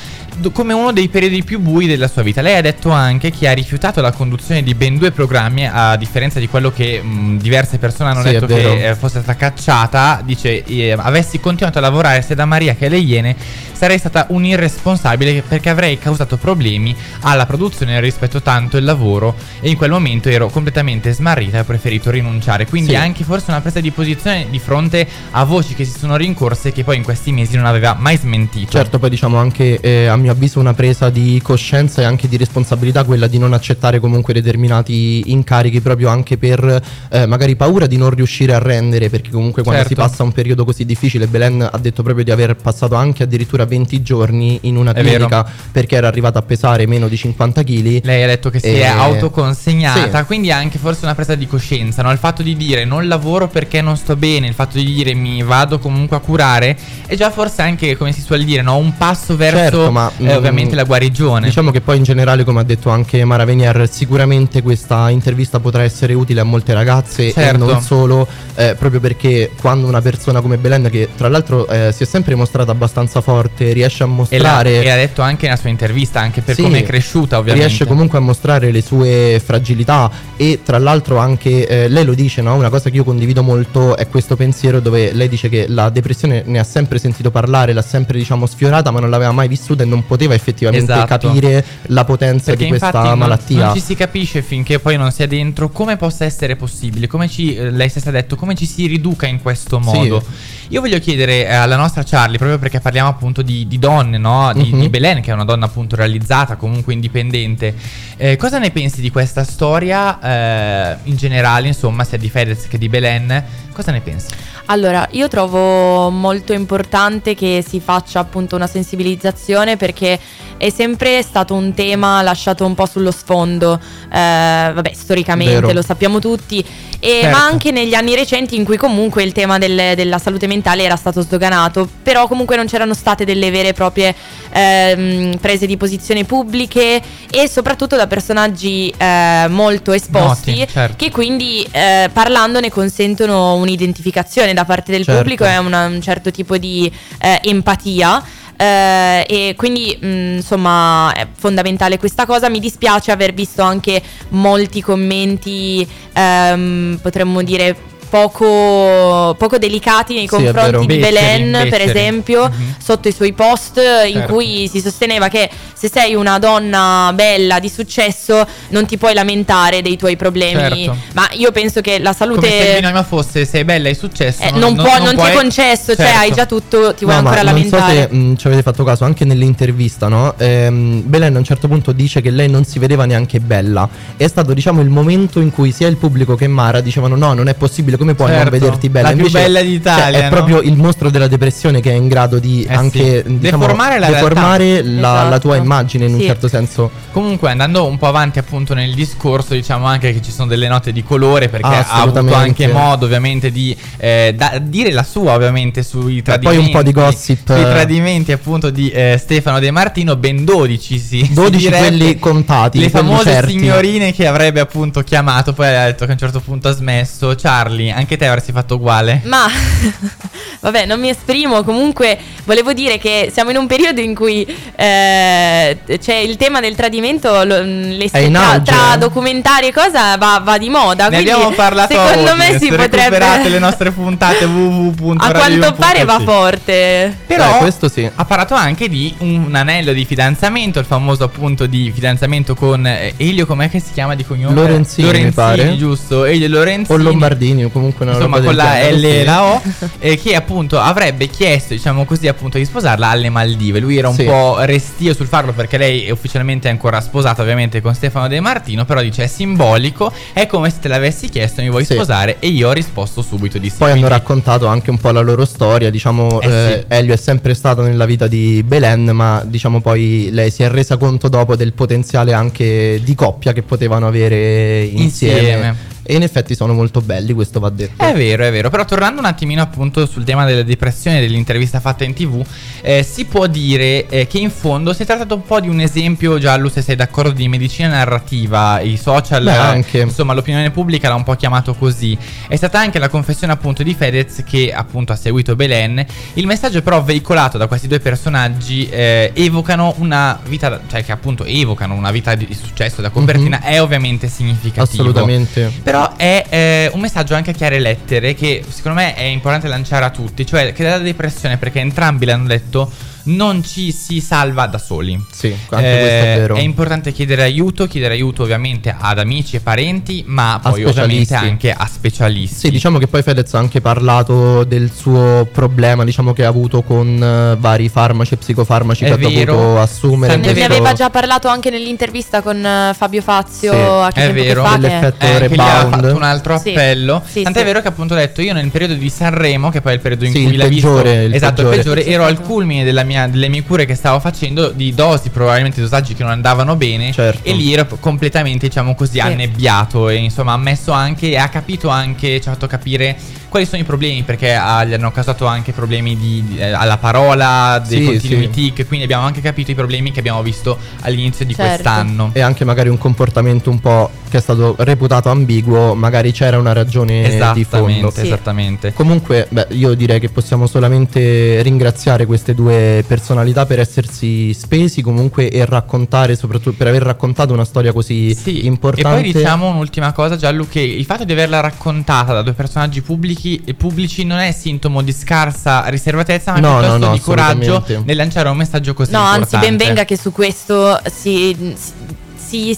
come 0.53 0.73
uno 0.73 0.93
dei 0.93 1.09
periodi 1.09 1.43
più 1.45 1.61
bui 1.61 1.87
della 1.87 2.09
sua 2.09 2.23
vita. 2.23 2.41
Lei 2.41 2.57
ha 2.57 2.61
detto 2.61 2.91
anche 2.91 3.31
che 3.31 3.49
ha 3.49 3.53
rifiutato 3.53 4.01
la 4.01 4.13
conduzione 4.13 4.63
di 4.63 4.75
ben 4.75 4.99
due 4.99 5.11
programmi, 5.11 5.69
a 5.69 5.97
differenza 5.97 6.39
di 6.39 6.49
quello 6.49 6.73
che 6.73 7.01
mh, 7.03 7.39
diverse 7.39 7.79
persone 7.79 8.11
hanno 8.11 8.23
Sì, 8.23 8.31
detto 8.31 8.47
che 8.47 8.89
eh, 8.89 8.95
fosse 8.95 9.21
stata 9.21 9.37
cacciata. 9.37 10.21
Dice: 10.25 10.65
eh, 10.65 10.93
Avessi 10.93 11.39
continuato 11.41 11.79
a 11.79 11.81
lavorare 11.81 12.23
sia 12.23 12.35
da 12.35 12.45
Maria 12.45 12.75
che 12.75 12.87
alle 12.87 12.99
Iene, 12.99 13.37
sarei 13.73 13.99
stata 13.99 14.27
un 14.31 14.45
irresponsabile 14.45 15.43
perché 15.47 15.69
avrei 15.69 15.99
causato 15.99 16.37
problemi 16.37 16.95
alla 17.21 17.47
produzione 17.47 18.01
rispetto 18.01 18.41
tanto 18.43 18.77
il 18.77 18.85
lavoro. 18.85 19.35
E 19.61 19.69
in 19.71 19.77
quel 19.77 19.91
momento 19.91 20.29
ero 20.29 20.49
completamente 20.49 21.13
smarrita 21.13 21.59
e 21.59 21.61
ho 21.61 21.65
preferito 21.65 22.11
rinunciare. 22.11 22.67
Quindi 22.67 22.91
Sì. 22.91 22.97
anche 22.97 23.25
forse 23.25 23.47
una 23.51 23.61
presa 23.61 23.81
di 23.81 23.91
posizione 23.91 24.47
di 24.51 24.59
fronte 24.59 25.07
a 25.33 25.45
voci 25.45 25.75
che 25.75 25.85
si 25.85 25.99
sono 25.99 26.17
rincorse 26.17 26.69
e 26.69 26.73
che 26.73 26.85
poi 26.85 26.97
in 26.97 27.03
questi 27.03 27.33
mesi 27.33 27.57
non 27.57 27.67
aveva 27.67 27.97
mai 27.99 28.17
smentito. 28.17 28.71
Certo, 28.71 28.99
poi 28.99 29.11
diciamo 29.11 29.37
anche 29.39 29.79
eh, 29.81 30.07
a 30.07 30.17
mio 30.23 30.33
avviso 30.33 30.59
una 30.61 30.73
presa 30.75 31.11
di 31.11 31.41
coscienza 31.43 32.01
e 32.01 32.05
anche 32.05 32.29
di 32.29 32.37
responsabilità 32.37 33.05
quella 33.05 33.27
di 33.27 33.39
non 33.39 33.53
accettare 33.53 34.01
comunque 34.01 34.33
determinati 34.33 35.25
incarichi 35.27 35.81
proprio 35.81 36.09
anche 36.09 36.39
per 36.39 36.83
eh, 37.11 37.27
magari 37.27 37.57
paura 37.57 37.87
di 37.87 37.97
non 37.97 38.11
riuscire 38.11 38.55
a 38.55 38.59
rendere 38.59 39.11
perché 39.11 39.31
comunque 39.31 39.63
quando 39.63 39.83
Certo. 39.83 40.01
si 40.01 40.09
passa 40.09 40.23
un 40.23 40.33
periodo 40.33 40.65
così 40.65 40.85
difficile 40.85 41.27
Belen 41.27 41.69
ha 41.71 41.79
detto 41.79 42.03
proprio 42.03 42.25
di 42.25 42.31
aver 42.31 42.55
passato 42.57 42.95
anche 42.95 43.23
addirittura 43.25 43.65
20 43.65 44.03
giorni 44.03 44.59
in 44.63 44.77
una 44.77 44.93
clinica 44.93 45.45
perché 45.71 45.97
era 45.97 46.07
arrivata 46.09 46.39
a 46.39 46.43
pesare 46.43 46.87
meno 46.87 47.09
di 47.09 47.17
50 47.17 47.63
kg. 47.63 48.01
Lei 48.05 48.23
ha 48.23 48.27
detto 48.27 48.51
che 48.51 48.61
si 48.61 48.67
Eh, 48.67 48.81
è 48.83 48.87
autoconsegnata, 48.87 50.19
sì. 50.19 50.25
quindi 50.25 50.51
anche 50.53 50.79
forse 50.79 51.05
una 51.05 51.15
presa 51.15 51.35
di 51.35 51.47
coscienza, 51.47 52.03
no? 52.03 52.11
Il 52.13 52.19
fatto 52.19 52.43
di 52.43 52.57
dire 52.57 52.85
non 52.85 53.09
lavoro 53.09 53.49
perché 53.49 53.81
non 53.81 53.97
sto 53.97 54.15
bene, 54.17 54.47
il 54.47 54.55
fatto 54.55 54.77
di 54.79 54.85
dire 54.85 55.15
mi 55.15 55.43
vado 55.43 55.79
comunque 55.79 56.17
a 56.17 56.21
curare, 56.21 56.77
è 57.07 57.15
già 57.17 57.31
forse 57.31 57.63
anche, 57.63 57.97
come 57.97 58.13
si 58.13 58.21
suol 58.21 58.45
dire, 58.45 58.63
no? 58.63 58.77
Un 58.77 58.97
passo 58.97 59.37
verso 59.37 59.59
Certo, 59.59 59.91
ma, 59.91 60.11
eh, 60.19 60.25
mm, 60.25 60.37
ovviamente 60.37 60.75
la 60.75 60.85
guarigione. 60.85 61.47
Diciamo 61.47 61.71
che 61.71 61.81
poi 61.81 61.97
in 61.97 62.03
generale, 62.03 62.45
come 62.45 62.61
ha 62.61 62.65
detto 62.65 62.91
anche 62.91 63.25
Mara 63.25 63.45
Venier, 63.45 63.89
sicuramente 63.91 64.63
questa 64.63 65.11
intervista 65.11 65.61
potrà 65.61 65.83
essere 65.83 66.15
utile 66.15 66.41
a 66.41 66.45
molte 66.45 66.75
ragazze 66.75 67.33
Certo. 67.33 67.55
e 67.55 67.59
non 67.59 67.81
solo, 67.81 68.27
eh, 68.55 68.75
proprio 68.79 69.01
perché 69.01 69.51
quando 69.61 69.87
una 69.87 70.01
persona 70.01 70.41
come 70.41 70.57
Belen, 70.57 70.89
che 70.91 71.09
tra 71.17 71.29
l'altro 71.29 71.67
eh, 71.69 71.93
si 71.95 72.03
è 72.03 72.07
sempre 72.07 72.35
mostrata 72.35 72.71
abbastanza 72.71 73.21
forte, 73.21 73.73
riesce 73.73 74.03
a 74.03 74.07
mostrare... 74.07 74.83
e 74.83 74.91
ha 74.91 74.97
detto 74.97 75.23
anche 75.23 75.47
nella 75.47 75.59
sua 75.59 75.71
intervista, 75.71 76.21
anche 76.21 76.41
per 76.41 76.55
Sì, 76.55 76.63
come 76.63 76.79
è 76.79 76.83
cresciuta 76.83 77.39
ovviamente. 77.39 77.67
Riesce 77.67 77.87
comunque 77.87 78.19
a 78.19 78.21
mostrare 78.21 78.71
le 78.71 78.83
sue 78.83 79.41
fragilità 79.45 80.11
e 80.37 80.61
tra 80.65 80.79
l'altro 80.79 81.19
anche 81.19 81.67
eh, 81.67 81.89
lei 81.89 82.05
lo 82.05 82.15
dice, 82.15 82.43
no? 82.43 82.55
una 82.55 82.69
cosa 82.69 82.91
che 82.91 82.97
io 82.97 83.05
condivido 83.05 83.43
molto 83.43 83.97
è 83.97 84.09
questo 84.09 84.37
pensiero 84.37 84.81
dove 84.81 85.13
lei 85.13 85.29
dice 85.29 85.49
che 85.49 85.67
la 85.69 85.89
depressione 85.91 86.43
ne 86.47 86.59
ha 86.59 86.65
sempre 86.65 86.99
sentito 86.99 87.31
parlare, 87.31 87.73
l'ha 87.73 87.83
sempre 87.83 88.19
diciamo 88.19 88.47
sfiorata 88.47 88.91
ma 88.91 89.01
non 89.01 89.11
l'aveva 89.11 89.33
mai 89.33 89.49
vissuta 89.49 89.83
e 89.83 89.87
non 89.87 90.02
poteva 90.03 90.35
effettivamente 90.35 90.93
Esatto. 90.93 91.07
capire 91.29 91.65
la 91.87 92.05
potenza 92.05 92.51
Perché 92.51 92.65
di 92.65 92.69
questa 92.71 93.03
non- 93.03 93.19
malattia. 93.19 93.67
Non, 93.67 93.75
ci 93.75 93.81
si 93.81 93.95
capisce 93.95 94.43
finché 94.43 94.79
poi 94.79 94.97
non 94.97 95.11
sia 95.13 95.27
dentro 95.27 95.69
come 95.71 95.97
possa 95.97 96.25
essere 96.25 96.57
possibile, 96.57 97.07
come 97.07 97.29
ci, 97.29 97.55
eh, 97.55 97.71
lei 97.71 97.89
stessa 97.89 98.09
ha 98.09 98.13
detto, 98.13 98.37
come 98.37 98.55
ci 98.55 98.67
si 98.67 98.87
riduca 98.87 99.27
in 99.27 99.41
questo 99.41 99.79
Sì. 99.81 99.85
modo. 99.85 100.23
Io 100.69 100.81
voglio 100.81 100.99
chiedere 100.99 101.47
eh, 101.47 101.53
alla 101.55 101.77
nostra 101.77 102.03
Charlie, 102.03 102.39
proprio 102.39 102.59
perché 102.59 102.81
parliamo 102.81 103.09
appunto 103.09 103.43
di, 103.43 103.67
di 103.67 103.79
donne, 103.79 104.17
no? 104.19 104.51
Di, 104.55 104.71
Mhm. 104.73 104.81
di 104.81 104.89
Belen, 104.89 105.21
che 105.21 105.31
è 105.31 105.35
una 105.35 105.45
donna 105.45 105.67
appunto 105.67 105.97
realizzata, 105.97 106.57
comunque 106.57 106.93
indipendente. 106.95 107.75
Eh, 108.17 108.37
cosa 108.37 108.59
ne 108.59 108.71
pensi 108.71 109.01
di 109.03 109.11
questa 109.11 109.45
storia 109.45 110.19
eh, 110.21 110.97
in 111.05 111.17
generale, 111.17 111.67
insomma, 111.69 112.05
sia 112.05 112.17
di 112.19 112.31
Fedez 112.31 112.69
che 112.69 112.79
di 112.79 112.89
Belen? 112.89 113.45
Cosa 113.73 113.91
ne 113.93 114.01
pensi? 114.01 114.27
Allora, 114.67 115.07
io 115.11 115.29
trovo 115.29 116.09
molto 116.09 116.53
importante 116.53 117.35
che 117.35 117.65
si 117.67 117.81
faccia 117.81 118.21
appunto 118.21 118.55
una 118.57 118.67
sensibilizzazione 118.67 119.77
perché 119.77 119.92
è 119.93 120.71
sempre 120.71 121.23
stato 121.23 121.55
un 121.55 121.75
tema 121.75 122.23
lasciato 122.23 122.65
un 122.65 122.75
po' 122.75 122.87
sullo 122.87 123.11
sfondo, 123.11 123.75
eh, 124.13 124.71
vabbè, 124.75 124.93
storicamente 124.95 125.55
Vero. 125.61 125.73
lo 125.73 125.83
sappiamo 125.83 126.19
tutti, 126.21 126.65
e- 127.01 127.19
Certo. 127.23 127.37
ma 127.37 127.45
anche 127.45 127.73
negli 127.73 127.95
anni 127.95 128.15
recenti 128.15 128.55
in 128.57 128.65
cui 128.65 128.77
comunque 128.77 129.25
il 129.25 129.33
tema 129.33 129.59
del- 129.59 129.95
della 129.97 130.19
salute 130.19 130.47
mentale 130.47 130.85
era 130.85 130.95
stato 130.97 131.21
sdoganato, 131.21 131.89
però 132.03 132.29
comunque 132.29 132.55
non 132.57 132.67
c'erano 132.67 132.95
state 132.95 133.25
delle 133.25 133.51
vere 133.51 133.69
e 133.69 133.73
proprie 133.73 134.15
ehm, 134.55 135.39
prese 135.41 135.67
di 135.67 135.77
posizione 135.77 136.25
pubbliche 136.25 137.01
e 137.31 137.49
soprattutto 137.49 137.97
da 137.97 138.07
personaggi 138.07 138.93
eh, 138.97 139.47
molto 139.49 139.93
esposti 139.93 140.51
Noti, 140.59 140.69
certo. 140.71 140.97
che 140.97 141.11
quindi 141.11 141.67
eh, 141.71 142.11
parlando 142.13 142.61
ne 142.61 142.71
consentono 142.71 143.55
un'identificazione 143.55 144.53
da 144.55 144.65
parte 144.65 144.93
del 144.93 145.05
Certo. 145.05 145.21
pubblico 145.23 145.45
e 145.47 145.57
un 145.57 146.01
certo 146.03 146.31
tipo 146.31 146.57
di 146.59 146.91
eh, 147.19 147.41
empatia. 147.45 148.23
Eh, 148.57 149.25
e 149.29 149.55
quindi 149.57 149.97
mh, 150.01 150.07
insomma 150.37 151.13
è 151.15 151.27
fondamentale 151.37 151.99
questa 151.99 152.27
cosa. 152.27 152.49
Mi 152.49 152.61
dispiace 152.61 153.11
aver 153.11 153.33
visto 153.35 153.63
anche 153.63 154.03
molti 154.31 154.81
commenti, 154.81 155.87
ehm, 156.13 156.99
potremmo 157.03 157.43
dire. 157.43 157.91
Poco, 158.13 159.35
poco 159.39 159.57
delicati 159.57 160.13
nei 160.13 160.29
Sì, 160.29 160.35
è 160.35 160.39
vero. 160.53 160.53
confronti 160.61 160.87
di 160.87 160.99
Belen, 161.01 161.53
per 161.53 161.63
beceri. 161.71 161.91
esempio, 161.91 162.47
Mhm. 162.47 162.75
sotto 162.79 163.09
i 163.09 163.13
suoi 163.13 163.33
post, 163.33 163.79
in 163.79 164.13
Certo. 164.13 164.33
cui 164.35 164.69
si 164.69 164.81
sosteneva 164.83 165.29
che 165.29 165.49
se 165.83 165.91
sei 165.93 166.15
una 166.15 166.39
donna 166.39 167.11
bella 167.13 167.59
di 167.59 167.69
successo 167.69 168.47
non 168.69 168.87
ti 168.87 168.97
puoi 168.99 169.15
lamentare 169.15 169.83
dei 169.83 169.97
tuoi 169.97 170.15
problemi. 170.17 170.85
Certo. 170.85 170.97
Ma 171.15 171.29
io 171.33 171.51
penso 171.51 171.81
che 171.81 171.99
la 171.99 172.13
salute 172.13 172.41
Come 172.41 172.51
se 172.53 172.79
il 172.79 173.05
fosse 173.09 173.45
sei 173.45 173.65
bella 173.65 173.89
e 173.89 173.95
successo. 173.95 174.43
eh, 174.43 174.53
non, 174.53 174.77
può- 174.77 174.99
non 175.03 175.17
ti 175.17 175.23
è 175.23 175.33
concesso, 175.33 175.97
cioè 175.97 176.07
Certo. 176.07 176.19
hai 176.21 176.33
già 176.33 176.47
tutto, 176.47 176.95
ti 176.95 177.05
vuoi 177.05 177.17
No, 177.17 177.23
ma 177.23 177.31
ancora 177.31 177.51
non 177.51 177.65
so 177.65 177.77
lamentare. 177.77 178.09
se 178.11 178.15
mh, 178.17 178.37
ci 178.37 178.47
avete 178.47 178.63
fatto 178.63 178.85
caso 178.85 179.05
anche 179.05 179.25
nell'intervista, 179.25 180.07
no? 180.07 180.35
Ehm, 180.39 181.03
Belen 181.05 181.35
a 181.35 181.39
un 181.39 181.45
certo 181.45 181.67
punto 181.67 181.91
dice 181.91 182.21
che 182.21 182.31
lei 182.31 182.49
non 182.49 182.65
si 182.65 182.79
vedeva 182.79 183.05
neanche 183.05 183.41
bella. 183.41 183.89
È 184.17 184.27
stato, 184.29 184.55
diciamo, 184.55 184.83
il 184.83 184.89
momento 184.89 185.41
in 185.41 185.51
cui 185.51 185.73
sia 185.73 185.89
il 185.89 185.97
pubblico 185.97 186.37
che 186.37 186.47
Mara 186.47 186.81
dicevano: 186.81 187.17
No, 187.17 187.33
non 187.35 187.49
è 187.49 187.55
possibile, 187.55 187.97
come 187.97 188.15
puoi 188.15 188.29
non 188.29 188.37
Certo, 188.39 188.51
vederti 188.53 188.89
bella? 188.89 189.09
la 189.09 189.15
più 189.15 189.25
Invece, 189.27 189.43
bella 189.45 189.61
d'Italia, 189.63 190.05
cioè, 190.19 190.21
è 190.21 190.23
no? 190.23 190.29
proprio 190.37 190.61
il 190.61 190.77
mostro 190.77 191.11
della 191.11 191.27
depressione 191.27 191.81
che 191.81 191.91
è 191.91 191.95
in 191.95 192.07
grado 192.09 192.39
di 192.39 192.65
Eh 192.69 192.73
anche 192.73 193.23
sì. 193.27 193.39
diciamo, 193.39 193.63
Deformare 193.63 193.99
la 193.99 194.07
deformare 194.11 194.83
la, 194.85 195.29
la 195.29 195.39
tua 195.39 195.55
Esatto. 195.55 195.69
Immagine 195.73 196.07
in 196.07 196.15
un 196.15 196.21
Sì. 196.21 196.27
certo 196.27 196.49
senso. 196.49 196.91
Comunque 197.13 197.51
andando 197.51 197.87
un 197.87 197.97
po' 197.99 198.07
avanti 198.07 198.39
appunto 198.39 198.75
nel 198.75 198.95
discorso 198.95 199.55
diciamo 199.55 199.87
anche 199.87 200.13
che 200.13 200.21
ci 200.23 200.31
sono 200.31 200.49
delle 200.49 200.69
note 200.69 200.93
di 200.93 201.03
colore 201.03 201.49
perché 201.49 201.67
Ah, 201.67 201.87
ha 201.89 202.01
avuto 202.03 202.35
anche 202.35 202.67
modo 202.69 203.07
ovviamente 203.07 203.51
di 203.51 203.77
eh, 203.99 204.35
da- 204.37 204.59
dire 204.61 204.93
la 204.93 205.03
sua 205.03 205.35
ovviamente 205.35 205.83
sui 205.83 206.23
poi 206.23 206.23
tradimenti 206.23 206.65
un 206.67 206.71
po' 206.71 206.83
di 206.83 206.93
gossip, 206.93 207.53
sui 207.53 207.63
tradimenti 207.63 208.33
appunto 208.33 208.71
di 208.71 208.91
eh, 208.91 209.17
Stefano 209.19 209.59
De 209.59 209.71
Martino 209.71 210.17
ben 210.17 210.45
12 210.45 210.99
si, 210.99 211.25
si 211.25 211.33
12 211.33 211.59
direbbe. 211.65 211.87
quelli 211.89 212.19
contati, 212.19 212.79
le 212.79 212.91
quelli 212.91 213.07
famose 213.09 213.31
certi. 213.31 213.51
signorine 213.53 214.13
che 214.13 214.27
avrebbe 214.27 214.61
appunto 214.61 215.01
chiamato 215.03 215.53
poi 215.53 215.69
ha 215.75 215.85
detto 215.87 216.05
che 216.05 216.11
a 216.11 216.15
un 216.15 216.19
certo 216.21 216.41
punto 216.41 216.69
ha 216.69 216.73
smesso 216.73 217.35
Charlie 217.37 217.91
anche 217.91 218.17
te 218.17 218.27
avresti 218.27 218.53
fatto 218.53 218.75
uguale 218.75 219.21
Ma 219.25 219.47
vabbè, 220.61 220.87
non 220.87 221.01
mi 221.01 221.09
esprimo. 221.09 221.63
Comunque, 221.63 222.19
volevo 222.45 222.73
dire 222.73 222.99
che 222.99 223.31
siamo 223.33 223.51
in 223.51 223.57
un 223.57 223.67
periodo 223.67 224.01
in 224.01 224.15
cui 224.15 224.45
eh, 224.77 225.62
c'è 225.99 226.15
il 226.17 226.37
tema 226.37 226.61
del 226.61 226.75
tradimento. 226.75 227.45
lo- 227.45 227.61
le 227.63 228.09
in 228.13 228.33
tra, 228.33 228.61
tra 228.61 228.95
eh? 228.95 228.99
documentari 228.99 229.69
e 229.69 229.73
cosa 229.73 230.17
va, 230.17 230.41
va 230.43 230.59
di 230.59 230.69
moda. 230.69 231.09
ne 231.09 231.19
abbiamo 231.19 231.51
parlato 231.51 231.95
secondo 231.95 232.31
oggi, 232.33 232.39
me 232.39 232.59
si 232.59 232.69
potrebbe. 232.69 233.49
le 233.49 233.59
nostre 233.59 233.91
puntate 233.93 234.45
www. 234.45 235.17
A 235.19 235.33
quanto 235.33 235.73
pare 235.75 236.05
va 236.05 236.19
forte. 236.21 237.17
Però 237.27 237.57
Eh, 237.57 237.59
questo 237.59 237.89
sì. 237.89 238.09
ha 238.13 238.25
parlato 238.25 238.55
anche 238.55 238.89
di 238.89 239.15
un 239.19 239.55
anello 239.55 239.93
di 239.93 240.05
fidanzamento, 240.05 240.79
il 240.79 240.85
famoso 240.85 241.25
appunto 241.25 241.67
di 241.67 241.91
fidanzamento 241.95 242.55
con 242.55 242.87
eh, 242.87 243.15
Elio, 243.17 243.47
com'è 243.47 243.69
che 243.71 243.81
si 243.81 243.93
chiama 243.93 244.15
di 244.15 244.25
cognome? 244.25 244.55
Lorenzini, 244.55 245.25
mi 245.25 245.31
pare. 245.31 245.77
giusto? 245.77 246.25
Elio 246.25 246.49
Lorenzini. 246.49 246.99
O 246.99 247.03
Lombardini 247.03 247.65
o 247.65 247.71
comunque 247.71 248.05
una 248.05 248.15
Insomma, 248.15 248.37
roba 248.39 248.47
con 248.49 248.57
del 248.57 248.65
la 248.65 248.73
genere, 248.75 248.97
L 248.97 249.05
e 249.05 249.19
sì. 249.21 249.25
la 249.25 249.43
O, 249.45 249.63
eh, 249.99 250.17
che 250.19 250.35
appunto 250.35 250.79
avrebbe 250.79 251.29
chiesto, 251.29 251.75
diciamo 251.75 252.05
così, 252.05 252.29
appunto 252.29 252.59
di 252.59 252.65
sposarla 252.65 253.09
alle 253.09 253.31
Maldive. 253.31 253.79
Lui 253.81 253.97
era 253.99 254.09
un 254.09 254.15
Sì. 254.15 254.25
po' 254.25 254.57
restio 254.61 255.15
sul 255.15 255.27
farlo 255.27 255.52
perché 255.53 255.77
lei 255.79 256.05
è 256.05 256.11
ufficialmente 256.11 256.69
ancora 256.69 257.01
sposata, 257.01 257.43
ovviamente, 257.43 257.81
con 257.81 257.95
Stefano 257.95 258.29
De 258.29 258.41
Martino. 258.41 258.85
Però 258.85 259.01
dice: 259.01 259.25
è 259.25 259.27
simbolico, 259.27 260.13
è 260.33 260.47
come 260.47 260.71
se 260.71 260.77
te 260.81 260.89
l'avessi 260.89 261.29
chiesto, 261.29 261.63
mi 261.63 261.71
vuoi 261.71 261.85
Sì. 261.85 261.95
sposare? 261.95 262.37
E 262.39 262.49
io 262.49 262.69
ho 262.69 262.73
risposto 262.73 263.23
subito 263.23 263.59
di 263.59 263.69
sì. 263.69 263.77
Poi 263.79 263.91
hanno 263.91 264.01
Quindi- 264.01 264.17
raccontato 264.19 264.67
anche 264.67 264.91
un 264.91 264.99
po' 264.99 265.11
la 265.11 265.21
loro 265.21 265.45
storia, 265.45 265.91
diciamo 265.91 266.41
Eh 266.41 266.47
eh, 266.49 266.79
sì. 266.81 266.85
Elio 266.89 267.15
è 267.15 267.17
sempre 267.17 267.55
stato 267.55 267.83
nella 267.83 268.07
vita 268.07 268.27
di 268.27 268.63
Belen, 268.67 269.11
ma 269.13 269.43
diciamo 269.45 269.81
poi 269.81 270.29
lei 270.33 270.51
si 270.51 270.63
è 270.63 270.69
resa 270.69 270.97
conto 270.97 271.29
dopo 271.29 271.57
del 271.57 271.73
potenziale 271.73 272.33
anche 272.33 273.01
di 273.03 273.15
coppia 273.15 273.53
che 273.53 273.63
potevano 273.63 274.07
avere 274.07 274.83
insieme. 274.85 275.39
Insieme. 275.41 275.77
E 276.05 276.15
in 276.15 276.23
effetti 276.23 276.55
sono 276.55 276.73
molto 276.73 277.01
belli, 277.01 277.33
questo 277.33 277.59
va 277.59 277.71
detto. 277.71 278.03
È 278.05 278.13
vero, 278.15 278.45
è 278.45 278.51
vero, 278.51 278.71
però 278.71 278.85
tornando 278.85 279.21
un 279.21 279.27
attimino 279.27 279.63
appunto 279.63 280.07
sul 280.07 280.25
tema 280.25 280.45
della 280.45 280.63
depressione 280.63 281.21
dell'intervista 281.21 281.81
fatta 281.81 282.05
in 282.05 282.15
tv, 282.15 282.45
eh, 282.83 283.03
si 283.03 283.25
può 283.25 283.47
dire 283.47 284.07
eh, 284.09 284.27
che 284.27 284.39
in 284.39 284.51
fondo 284.51 284.93
si 284.93 285.03
è 285.03 285.07
trattato 285.07 285.35
un 285.35 285.45
po' 285.45 285.61
di 285.61 285.69
un 285.69 285.81
esempio, 285.81 286.39
Giallo, 286.39 286.69
se 286.69 286.83
sei 286.83 286.97
d'accordo, 286.97 287.31
di 287.31 287.49
medicina 287.49 287.89
narrativa, 287.89 288.81
i 288.81 288.97
social, 288.97 289.43
Beh, 289.43 289.53
eh, 289.53 289.57
anche. 289.57 290.01
insomma 290.01 290.33
l'opinione 290.35 290.71
pubblica 290.71 291.09
l'ha 291.09 291.15
un 291.15 291.25
po' 291.25 291.35
chiamato 291.35 291.75
così. 291.75 292.17
È 292.47 292.57
stata 292.57 292.79
anche 292.79 292.99
la 292.99 293.09
confessione 293.09 293.53
appunto 293.53 293.83
di 293.83 293.95
Fedez 293.95 294.43
che 294.47 294.73
appunto 294.73 295.13
ha 295.13 295.17
seguito 295.17 295.57
Belen. 295.57 296.05
Il 296.35 296.47
messaggio 296.47 296.83
però 296.83 297.03
veicolato 297.03 297.59
da 297.59 297.67
questi 297.67 297.89
due 297.89 298.01
personaggi 298.01 298.89
eh, 298.89 299.33
evocano 299.35 299.95
una 299.99 300.39
vita, 300.47 300.81
cioè 300.89 301.05
che 301.05 301.13
appunto 301.13 301.45
evocano 301.45 301.95
una 301.95 302.11
vita 302.11 302.35
di 302.35 302.51
di 302.53 302.55
successo 302.55 303.01
da 303.01 303.11
copertina, 303.11 303.61
è 303.63 303.81
ovviamente 303.81 304.29
significativo. 304.29 305.03
Assolutamente. 305.03 305.73
Però 305.93 306.17
è 306.17 306.47
eh, 306.49 306.91
un 306.95 307.01
messaggio 307.01 307.35
anche 307.35 307.51
a 307.51 307.53
chiare 307.53 307.79
lettere 307.79 308.33
che 308.33 308.65
secondo 308.67 308.99
me 308.99 309.15
è 309.15 309.25
importante 309.25 309.69
lanciare 309.69 310.07
a 310.07 310.09
tutti, 310.09 310.47
cioè 310.47 310.73
che 310.73 310.85
dalla 310.85 310.97
depressione, 310.97 311.59
perché 311.59 311.81
entrambi 311.81 312.25
l'hanno 312.25 312.47
detto, 312.47 312.91
non 313.25 313.63
ci 313.65 313.93
si 313.93 314.21
salva 314.21 314.67
da 314.67 314.79
soli. 314.79 315.19
Sì, 315.33 315.49
anche 315.49 315.67
questo 315.69 315.85
è 315.85 316.35
vero. 316.39 316.55
È 316.57 316.61
importante 316.61 317.13
chiedere 317.13 317.43
aiuto, 317.43 317.87
chiedere 317.87 318.15
aiuto 318.15 318.43
ovviamente 318.43 318.95
ad 318.99 319.19
amici 319.19 319.57
e 319.57 319.61
parenti, 319.61 320.25
ma 320.27 320.55
A 320.63 320.71
poi 320.71 320.85
ovviamente 320.85 321.35
anche 321.35 321.73
a 321.73 321.87
specialisti. 321.87 322.55
Sì, 322.57 322.71
diciamo 322.71 322.99
che 322.99 323.07
poi 323.07 323.23
Fedez 323.23 323.53
ha 323.55 323.59
anche 323.59 323.81
parlato 323.81 324.65
del 324.65 324.91
suo 324.95 325.49
problema, 325.53 326.05
diciamo 326.05 326.33
che 326.33 326.45
ha 326.45 326.49
avuto 326.49 326.83
con 326.83 327.23
eh, 327.23 327.57
vari 327.59 327.89
farmaci 327.89 328.35
e 328.35 328.37
psicofarmaci 328.39 329.05
È 329.05 329.09
che 329.09 329.13
ha 329.13 329.17
vero. 329.17 329.55
dovuto 329.55 329.81
assumere. 329.81 330.37
Ne 330.37 330.53
vero. 330.53 330.75
aveva 330.75 330.93
già 330.93 331.11
parlato 331.11 331.49
anche 331.49 331.71
nell'intervista 331.71 332.43
con 332.43 332.65
eh, 332.65 332.93
Fabio 332.97 333.23
Fazio 333.23 333.73
Sì, 333.73 333.79
a 333.79 334.11
che 334.13 334.29
è 334.29 334.33
vero. 334.33 334.63
che 334.63 334.69
fa. 334.69 334.77
Dell'effetto 334.77 335.25
Eh, 335.25 335.29
che 335.29 335.35
gli 335.35 335.37
ha 335.37 335.39
rebound. 335.39 335.91
fatto 336.03 336.17
un 336.17 336.23
altro 336.23 336.59
Sì. 336.59 336.69
appello. 336.71 337.23
Sì, 337.27 337.43
Tant'è 337.43 337.59
sì. 337.61 337.65
vero 337.65 337.81
che 337.81 337.89
appunto 337.89 338.15
ho 338.15 338.17
detto 338.17 338.41
io 338.43 338.53
nel 338.53 338.69
periodo 338.71 338.95
di 338.95 339.09
Sanremo, 339.09 339.71
che 339.71 339.81
poi 339.81 339.93
è 339.93 339.95
il 339.97 340.01
periodo 340.01 340.25
in 340.25 340.33
Sì, 340.33 340.43
cui 340.43 340.53
il 340.53 340.59
l'ha 340.59 340.65
peggiore, 340.65 341.11
visto, 341.13 341.27
il 341.27 341.35
esatto, 341.35 341.55
peggiore. 341.55 341.77
il 341.77 341.83
peggiore, 341.83 342.07
ero 342.07 342.25
al 342.25 342.41
culmine 342.41 342.85
della 342.85 343.03
mia- 343.03 343.12
delle 343.31 343.49
mie 343.49 343.63
cure 343.63 343.85
che 343.85 343.95
stavo 343.95 344.19
facendo 344.21 344.71
di 344.71 344.95
dosi, 344.95 345.31
probabilmente 345.31 345.81
dosaggi 345.81 346.15
che 346.15 346.23
non 346.23 346.33
andavano 346.33 346.77
bene. 346.77 347.13
Certo. 347.13 347.49
E 347.49 347.53
lì 347.53 347.73
ero 347.73 347.87
completamente, 348.01 348.69
diciamo 348.69 348.95
così, 348.95 349.13
Sì. 349.15 349.21
annebbiato. 349.21 350.09
E 350.09 350.17
insomma, 350.17 350.53
ha 350.53 350.59
messo 350.59 350.93
anche 350.93 351.31
e 351.31 351.37
ha 351.37 351.49
capito 351.49 351.89
anche, 351.89 352.41
ci 352.41 352.49
ha 352.49 352.53
fatto 352.53 352.67
capire 352.67 353.17
quali 353.53 353.67
sono 353.67 353.83
i 353.83 353.85
problemi, 353.85 354.23
perché 354.23 354.55
ah, 354.55 354.83
gli 354.85 354.95
hanno 354.95 355.13
causato 355.13 355.45
anche 355.47 355.73
problemi 355.73 356.17
di, 356.17 356.43
di- 356.49 356.59
eh, 356.59 356.71
alla 356.73 356.97
parola, 356.97 357.81
dei 357.87 357.99
Sì, 357.99 358.05
continui 358.07 358.49
sì. 358.53 358.73
tic. 358.73 358.87
Quindi 358.87 359.05
abbiamo 359.05 359.25
anche 359.27 359.43
capito 359.43 359.71
i 359.71 359.75
problemi 359.75 360.11
che 360.11 360.21
abbiamo 360.21 360.43
visto 360.43 360.79
all'inizio 361.01 361.45
di 361.45 361.55
Certo. 361.55 361.71
quest'anno. 361.83 362.31
E 362.33 362.41
anche 362.41 362.65
magari 362.65 362.89
un 362.89 362.97
comportamento 362.97 363.69
un 363.69 363.79
po' 363.79 364.11
che 364.31 364.39
è 364.39 364.41
stato 364.41 364.75
reputato 364.79 365.29
ambiguo, 365.29 365.95
magari 365.95 366.33
c'era 366.33 366.57
una 366.59 366.73
ragione 366.73 367.23
di 367.53 367.65
fondo. 367.65 368.09
Esattamente, 368.09 368.21
Sì. 368.21 368.27
esattamente. 368.27 368.93
Comunque, 368.95 369.47
beh, 369.51 369.67
io 369.73 369.93
direi 369.93 370.19
che 370.19 370.31
possiamo 370.31 370.67
solamente 370.67 371.61
ringraziare 371.63 372.25
queste 372.25 372.55
due 372.55 373.05
personalità 373.07 373.67
per 373.67 373.81
essersi 373.81 374.55
spesi 374.55 375.03
comunque 375.03 375.51
e 375.51 375.65
raccontare, 375.67 376.35
soprattutto 376.37 376.75
per 376.79 376.87
aver 376.87 377.03
raccontato 377.03 377.53
una 377.53 377.67
storia 377.67 377.93
così 377.93 378.35
Sì, 378.35 378.65
importante. 378.65 379.19
E 379.19 379.21
poi 379.33 379.33
diciamo 379.33 379.69
un'ultima 379.69 380.13
cosa, 380.13 380.37
Gianlu, 380.37 380.67
che 380.67 380.81
il 380.81 381.05
fatto 381.05 381.25
di 381.25 381.33
averla 381.33 381.61
raccontata 381.61 382.33
da 382.33 382.41
due 382.41 382.55
personaggi 382.55 383.03
pubblici, 383.03 383.42
e 383.65 383.75
pubblici 383.75 384.25
non 384.25 384.39
è 384.39 384.53
sintomo 384.53 385.03
di 385.03 385.13
scarsa 385.13 385.87
riservatezza, 385.89 386.53
ma 386.53 386.61
No, 386.61 386.69
piuttosto 386.79 386.99
no, 386.99 387.07
no, 387.07 387.13
di 387.13 387.21
coraggio 387.21 387.85
nel 388.05 388.17
lanciare 388.17 388.49
un 388.49 388.57
messaggio 388.57 388.95
così 388.95 389.11
No, 389.13 389.21
anzi, 389.21 389.35
importante. 389.55 389.67
ben 389.67 389.77
venga 389.77 390.05
che 390.05 390.17
su 390.17 390.31
questo 390.33 391.01
si, 391.13 391.57
si 391.77 391.93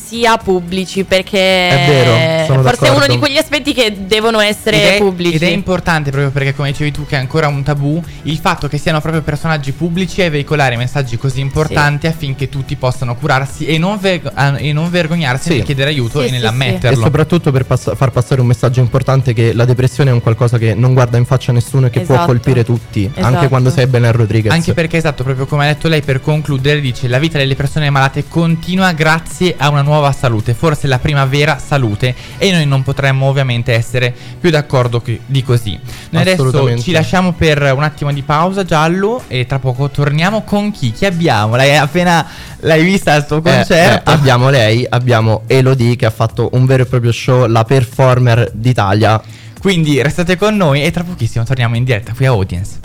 sia 0.02 0.37
pubblici 0.37 1.04
perché 1.04 1.38
È 1.68 1.84
vero, 1.88 2.46
sono 2.46 2.62
forse 2.62 2.87
è 2.87 2.88
uno 2.90 2.98
d'accordo. 3.00 3.12
di 3.12 3.18
quegli 3.18 3.37
aspetti 3.37 3.72
che 3.74 3.94
devono 4.06 4.40
essere 4.40 4.76
Ed 4.82 4.94
è, 4.94 4.98
pubblici. 4.98 5.34
ed 5.34 5.42
è 5.42 5.48
importante 5.48 6.10
proprio 6.10 6.30
perché 6.30 6.54
come 6.54 6.70
dicevi 6.70 6.90
tu 6.92 7.04
che 7.06 7.16
è 7.16 7.18
ancora 7.18 7.48
un 7.48 7.62
tabù 7.62 8.02
il 8.22 8.38
fatto 8.38 8.68
che 8.68 8.78
siano 8.78 9.00
proprio 9.00 9.22
personaggi 9.22 9.72
pubblici 9.72 10.20
e 10.20 10.30
veicolare 10.30 10.76
messaggi 10.76 11.16
così 11.16 11.40
importanti 11.40 12.06
affinché 12.06 12.48
tutti 12.48 12.76
possano 12.76 13.16
curarsi 13.16 13.66
e 13.66 13.78
non, 13.78 13.98
ver- 14.00 14.30
ah, 14.34 14.58
e 14.58 14.72
non 14.72 14.90
vergognarsi 14.90 15.48
Sì. 15.50 15.54
nel 15.56 15.64
chiedere 15.64 15.90
aiuto 15.90 16.18
Sì, 16.20 16.24
e 16.26 16.28
sì, 16.28 16.34
nell'ammetterlo. 16.34 17.00
E 17.00 17.02
soprattutto 17.02 17.50
per 17.50 17.64
pass- 17.66 17.94
far 17.96 18.10
passare 18.10 18.40
un 18.40 18.46
messaggio 18.46 18.80
importante 18.80 19.32
che 19.32 19.52
la 19.52 19.64
depressione 19.64 20.10
è 20.10 20.12
un 20.12 20.20
qualcosa 20.20 20.58
che 20.58 20.74
non 20.74 20.92
guarda 20.94 21.16
in 21.18 21.24
faccia 21.24 21.50
a 21.50 21.54
nessuno 21.54 21.87
e 21.87 21.90
che 21.90 22.00
può 22.00 22.14
Esatto. 22.14 22.30
colpire 22.30 22.64
tutti, 22.64 23.04
Esatto. 23.12 23.26
anche 23.34 23.48
quando 23.48 23.70
sei 23.70 23.87
Belen 23.87 24.12
Rodriguez. 24.12 24.52
Anche 24.54 24.72
perché 24.74 24.96
esatto, 24.96 25.22
proprio 25.24 25.46
come 25.46 25.64
ha 25.64 25.68
detto 25.72 25.88
lei 25.88 26.02
per 26.02 26.20
concludere, 26.20 26.80
dice 26.80 27.08
la 27.08 27.18
vita 27.18 27.38
delle 27.38 27.54
persone 27.54 27.90
malate 27.90 28.24
continua 28.28 28.92
grazie 28.92 29.54
a 29.64 29.70
una 29.70 29.83
nuova 29.83 30.12
salute, 30.12 30.53
forse 30.55 30.87
la 30.87 30.98
prima 30.98 31.24
vera 31.24 31.59
salute 31.59 32.14
e 32.38 32.50
noi 32.53 32.66
non 32.66 32.83
potremmo 32.83 33.27
ovviamente 33.27 33.72
essere 33.72 34.14
più 34.38 34.50
d'accordo 34.50 35.00
che- 35.00 35.20
di 35.24 35.42
così. 35.42 35.79
Noi 36.11 36.22
adesso 36.22 36.79
ci 36.81 36.92
lasciamo 36.92 37.33
per 37.33 37.72
un 37.74 37.83
attimo 37.83 38.12
di 38.12 38.22
pausa 38.22 38.64
giallo 38.64 39.22
e 39.29 39.46
tra 39.46 39.59
poco 39.59 39.88
torniamo 39.90 40.42
con 40.42 40.70
chi? 40.70 40.92
Chi 40.92 41.07
abbiamo? 41.07 41.57
L'hai 41.57 41.77
appena 41.77 42.27
l'hai 42.61 42.83
vista 42.85 43.12
al 43.14 43.27
suo 43.27 43.38
Eh, 43.38 43.42
concerto? 43.42 44.11
eh, 44.11 44.12
abbiamo 44.14 44.50
lei, 44.50 44.87
abbiamo 44.88 45.42
Elodie 45.46 45.96
che 45.96 46.07
ha 46.07 46.11
fatto 46.11 46.50
un 46.53 46.66
vero 46.66 46.83
e 46.83 46.87
proprio 46.87 47.12
show, 47.12 47.46
la 47.46 47.64
performer 47.64 48.50
d'Italia. 48.53 49.20
Quindi 49.61 50.03
restate 50.03 50.37
con 50.37 50.57
noi 50.57 50.83
e 50.85 50.90
tra 50.90 51.03
pochissimo 51.05 51.44
torniamo 51.44 51.74
in 51.77 51.85
diretta 51.85 52.12
qui 52.14 52.27
a 52.27 52.31
Audience. 52.31 52.79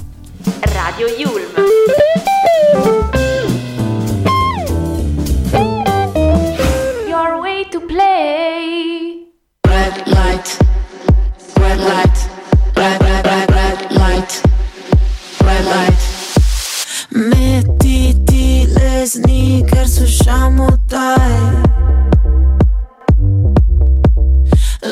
Radio 0.62 1.08
Yulm. 1.18 1.48
Play. 8.00 9.28
Red 9.68 10.08
light, 10.08 10.48
red 11.60 11.80
light, 11.92 12.18
red, 12.76 13.02
red, 13.02 13.26
red, 13.26 13.52
red 13.58 13.80
light, 14.02 14.32
red 15.44 15.66
light. 15.74 16.02
Mettiti 17.30 18.68
le 18.68 19.06
sneakers, 19.06 19.98
usciamo 20.00 20.78
dai. 20.88 21.68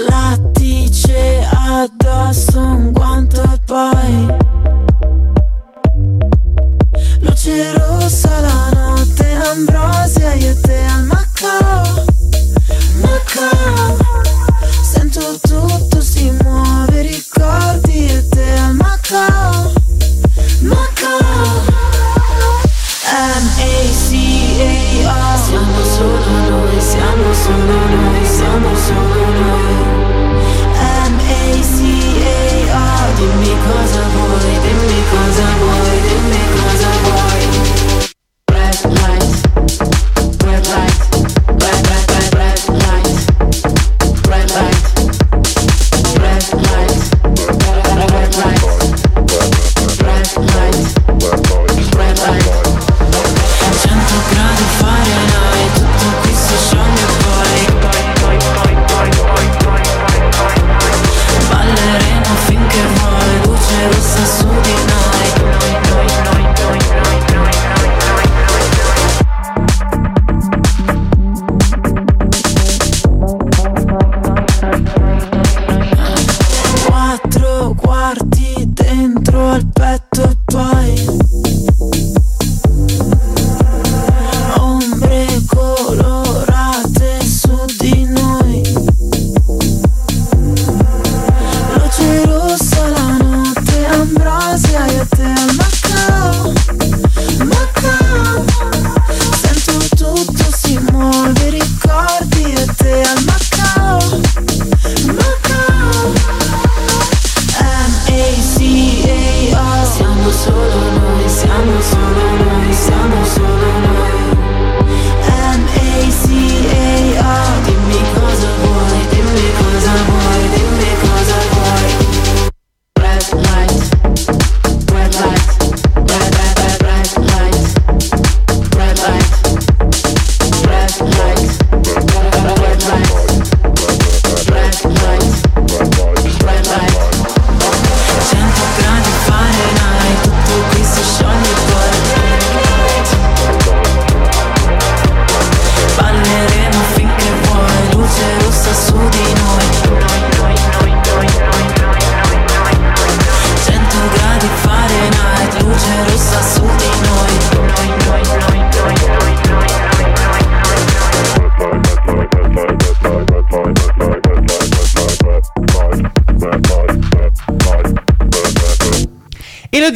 Lattice 0.10 1.48
addosso, 1.50 2.60
un 2.60 2.91
guanto 2.91 3.41
e 3.41 3.60
poi 3.65 4.36
Luce 7.22 7.74
rossa 7.78 8.39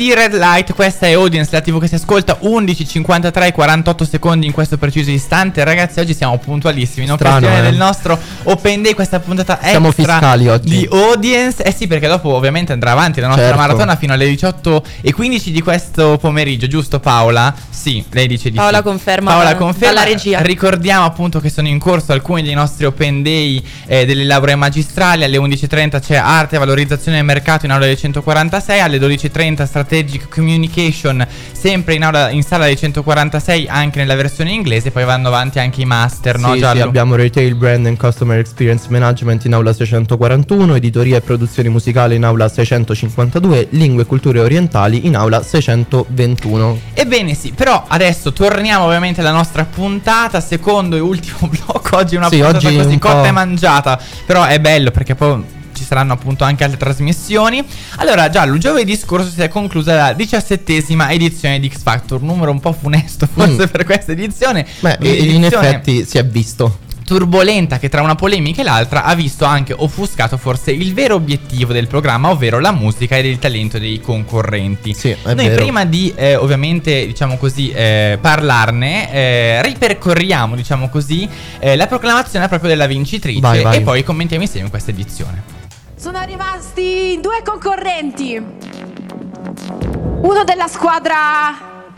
di 0.01 0.15
Red 0.15 0.35
Light, 0.35 0.73
questa 0.73 1.05
è 1.05 1.11
Audience, 1.11 1.49
la 1.51 1.61
TV 1.61 1.79
che 1.79 1.85
si 1.85 1.93
ascolta 1.93 2.35
11, 2.39 2.87
53 2.87 3.45
e 3.45 3.51
48 3.51 4.03
secondi 4.03 4.47
in 4.47 4.51
questo 4.51 4.79
preciso 4.79 5.11
istante. 5.11 5.63
Ragazzi, 5.63 5.99
oggi 5.99 6.15
siamo 6.15 6.39
puntualissimi 6.39 7.05
in 7.05 7.13
Strano, 7.13 7.35
occasione 7.35 7.59
eh. 7.59 7.69
del 7.69 7.77
nostro 7.77 8.17
Open 8.45 8.81
Day, 8.81 8.95
questa 8.95 9.19
puntata 9.19 9.59
Siamo 9.61 9.89
extra 9.89 10.13
fiscali 10.13 10.47
oggi. 10.47 10.69
di 10.69 10.87
Audience. 10.91 11.61
Eh 11.61 11.71
sì, 11.71 11.85
perché 11.85 12.07
dopo 12.07 12.29
ovviamente 12.29 12.73
andrà 12.73 12.93
avanti 12.93 13.19
la 13.19 13.27
nostra 13.27 13.45
Certo. 13.45 13.61
maratona 13.61 13.95
fino 13.95 14.13
alle 14.13 14.25
18 14.25 14.83
e 15.01 15.13
15 15.13 15.51
di 15.51 15.61
questo 15.61 16.17
pomeriggio, 16.19 16.65
giusto 16.65 16.99
Paola? 16.99 17.53
Sì, 17.69 18.03
lei 18.09 18.25
dice 18.25 18.49
di 18.49 18.57
Paola 18.57 18.77
sì. 18.77 18.83
conferma 18.83 19.31
Paola 19.31 19.55
conferma. 19.55 19.93
dalla 19.93 20.07
regia. 20.07 20.41
Ricordiamo 20.41 21.05
appunto 21.05 21.39
che 21.39 21.51
sono 21.51 21.67
in 21.67 21.77
corso 21.77 22.11
alcuni 22.11 22.41
dei 22.41 22.55
nostri 22.55 22.85
Open 22.85 23.21
Day 23.21 23.63
eh, 23.85 24.07
delle 24.07 24.23
lauree 24.23 24.55
magistrali. 24.55 25.23
Alle 25.23 25.37
11.30 25.37 26.01
c'è 26.01 26.15
arte, 26.15 26.57
valorizzazione 26.57 27.17
del 27.17 27.25
mercato 27.25 27.65
in 27.65 27.71
aula 27.71 27.85
del 27.85 27.97
146. 27.97 28.79
Alle 28.79 28.97
12.30 28.97 29.65
strategic 29.91 30.29
communication, 30.29 31.25
sempre 31.51 31.95
in, 31.95 32.03
aula, 32.03 32.29
in 32.29 32.43
sala 32.43 32.65
del 32.65 32.77
146, 32.77 33.67
anche 33.67 33.99
nella 33.99 34.15
versione 34.15 34.51
inglese. 34.51 34.89
Poi 34.91 35.03
vanno 35.03 35.27
avanti 35.27 35.59
anche 35.59 35.81
i 35.81 35.85
master, 35.85 36.37
no? 36.37 36.55
Sì, 36.55 36.63
abbiamo 36.63 37.15
Retail 37.15 37.55
Brand 37.55 37.85
and 37.85 37.97
Customer 37.97 38.39
Experience 38.39 38.85
Management 38.89 39.43
in 39.45 39.53
aula 39.53 39.73
641, 39.73 40.75
editoria 40.75 41.17
e 41.17 41.21
produzioni 41.21 41.67
musicali 41.67 42.15
in 42.15 42.23
aula 42.23 42.47
652, 42.47 43.67
lingue 43.71 44.03
e 44.03 44.05
culture 44.05 44.39
orientali 44.39 45.05
in 45.05 45.17
aula 45.17 45.43
621. 45.43 46.79
Ebbene 46.93 47.33
sì, 47.33 47.51
però 47.51 47.83
adesso 47.87 48.31
torniamo 48.31 48.85
ovviamente 48.85 49.19
alla 49.19 49.31
nostra 49.31 49.65
puntata, 49.65 50.39
secondo 50.39 50.95
e 50.95 50.99
ultimo 50.99 51.49
blocco. 51.51 51.97
Oggi 51.97 52.15
è 52.15 52.17
una 52.17 52.29
Sì, 52.29 52.39
puntata 52.39 52.71
così 52.71 52.97
cotta 52.97 53.27
e 53.27 53.31
mangiata, 53.31 53.99
però 54.25 54.45
è 54.45 54.59
bello 54.61 54.91
perché 54.91 55.15
poi 55.15 55.59
ci 55.81 55.87
saranno 55.87 56.13
appunto 56.13 56.43
anche 56.43 56.63
altre 56.63 56.77
trasmissioni. 56.79 57.63
Allora, 57.97 58.29
Giallo, 58.29 58.57
giovedì 58.57 58.95
scorso 58.95 59.29
si 59.29 59.41
è 59.41 59.47
conclusa 59.47 59.95
la 59.95 60.13
diciassettesima 60.13 61.11
edizione 61.11 61.59
di 61.59 61.69
X 61.69 61.81
Factor, 61.81 62.21
numero 62.21 62.51
un 62.51 62.59
po' 62.59 62.73
funesto 62.73 63.27
forse 63.31 63.65
Mm. 63.65 63.69
per 63.71 63.83
questa 63.85 64.11
edizione. 64.11 64.65
Beh, 64.79 64.97
e- 65.01 65.23
in 65.25 65.43
effetti 65.45 66.05
si 66.05 66.17
è 66.17 66.25
visto. 66.25 66.79
turbolenta 67.03 67.77
che 67.77 67.89
tra 67.89 68.01
una 68.01 68.15
polemica 68.15 68.61
e 68.61 68.63
l'altra 68.63 69.03
ha 69.03 69.13
visto 69.15 69.43
anche 69.43 69.73
offuscato 69.75 70.37
forse 70.37 70.71
il 70.71 70.93
vero 70.93 71.15
obiettivo 71.15 71.73
del 71.73 71.87
programma, 71.87 72.29
ovvero 72.29 72.59
la 72.59 72.71
musica 72.71 73.17
ed 73.17 73.25
il 73.25 73.37
talento 73.37 73.77
dei 73.79 73.99
concorrenti. 73.99 74.93
Sì, 74.93 75.09
è 75.09 75.33
Noi 75.33 75.47
vero. 75.49 75.55
prima 75.61 75.83
di 75.83 76.13
eh, 76.15 76.35
ovviamente 76.37 77.05
diciamo 77.05 77.35
così 77.37 77.69
eh, 77.71 78.17
parlarne 78.21 79.11
eh, 79.11 79.61
ripercorriamo 79.61 80.55
diciamo 80.55 80.87
così 80.87 81.27
eh, 81.59 81.75
la 81.75 81.87
proclamazione 81.87 82.47
proprio 82.47 82.69
della 82.69 82.87
vincitrice 82.87 83.41
Vai, 83.41 83.61
vai. 83.61 83.77
e 83.77 83.81
poi 83.81 84.03
commentiamo 84.05 84.43
insieme 84.43 84.69
questa 84.69 84.91
edizione. 84.91 85.59
Sono 86.01 86.23
rimasti 86.23 87.19
due 87.21 87.43
concorrenti. 87.45 88.33
Uno 88.33 90.43
della 90.43 90.67
squadra 90.67 91.93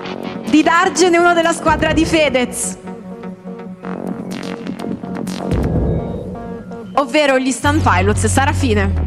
di 0.49 0.61
Dargen 0.61 1.13
e 1.13 1.19
uno 1.19 1.33
della 1.33 1.53
squadra 1.53 1.93
di 1.93 2.03
Fedez. 2.03 2.77
Ovvero 6.95 7.39
gli 7.39 7.51
Stan 7.51 7.81
Pilots 7.81 8.25
e 8.25 8.27
Sarafine. 8.27 9.05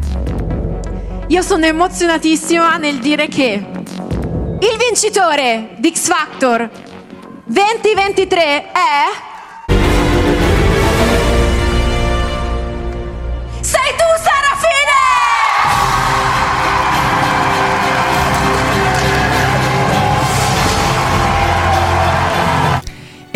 Io 1.27 1.43
sono 1.43 1.65
emozionatissima 1.65 2.77
nel 2.77 2.97
dire 2.97 3.27
che 3.27 3.53
il 3.53 4.77
vincitore 4.79 5.75
di 5.77 5.93
X 5.93 6.07
Factor 6.07 6.67
2023 7.45 8.71
è... 8.71 9.03
Sei 13.61 13.91
tu, 13.91 14.23
Sarafine! 14.23 14.46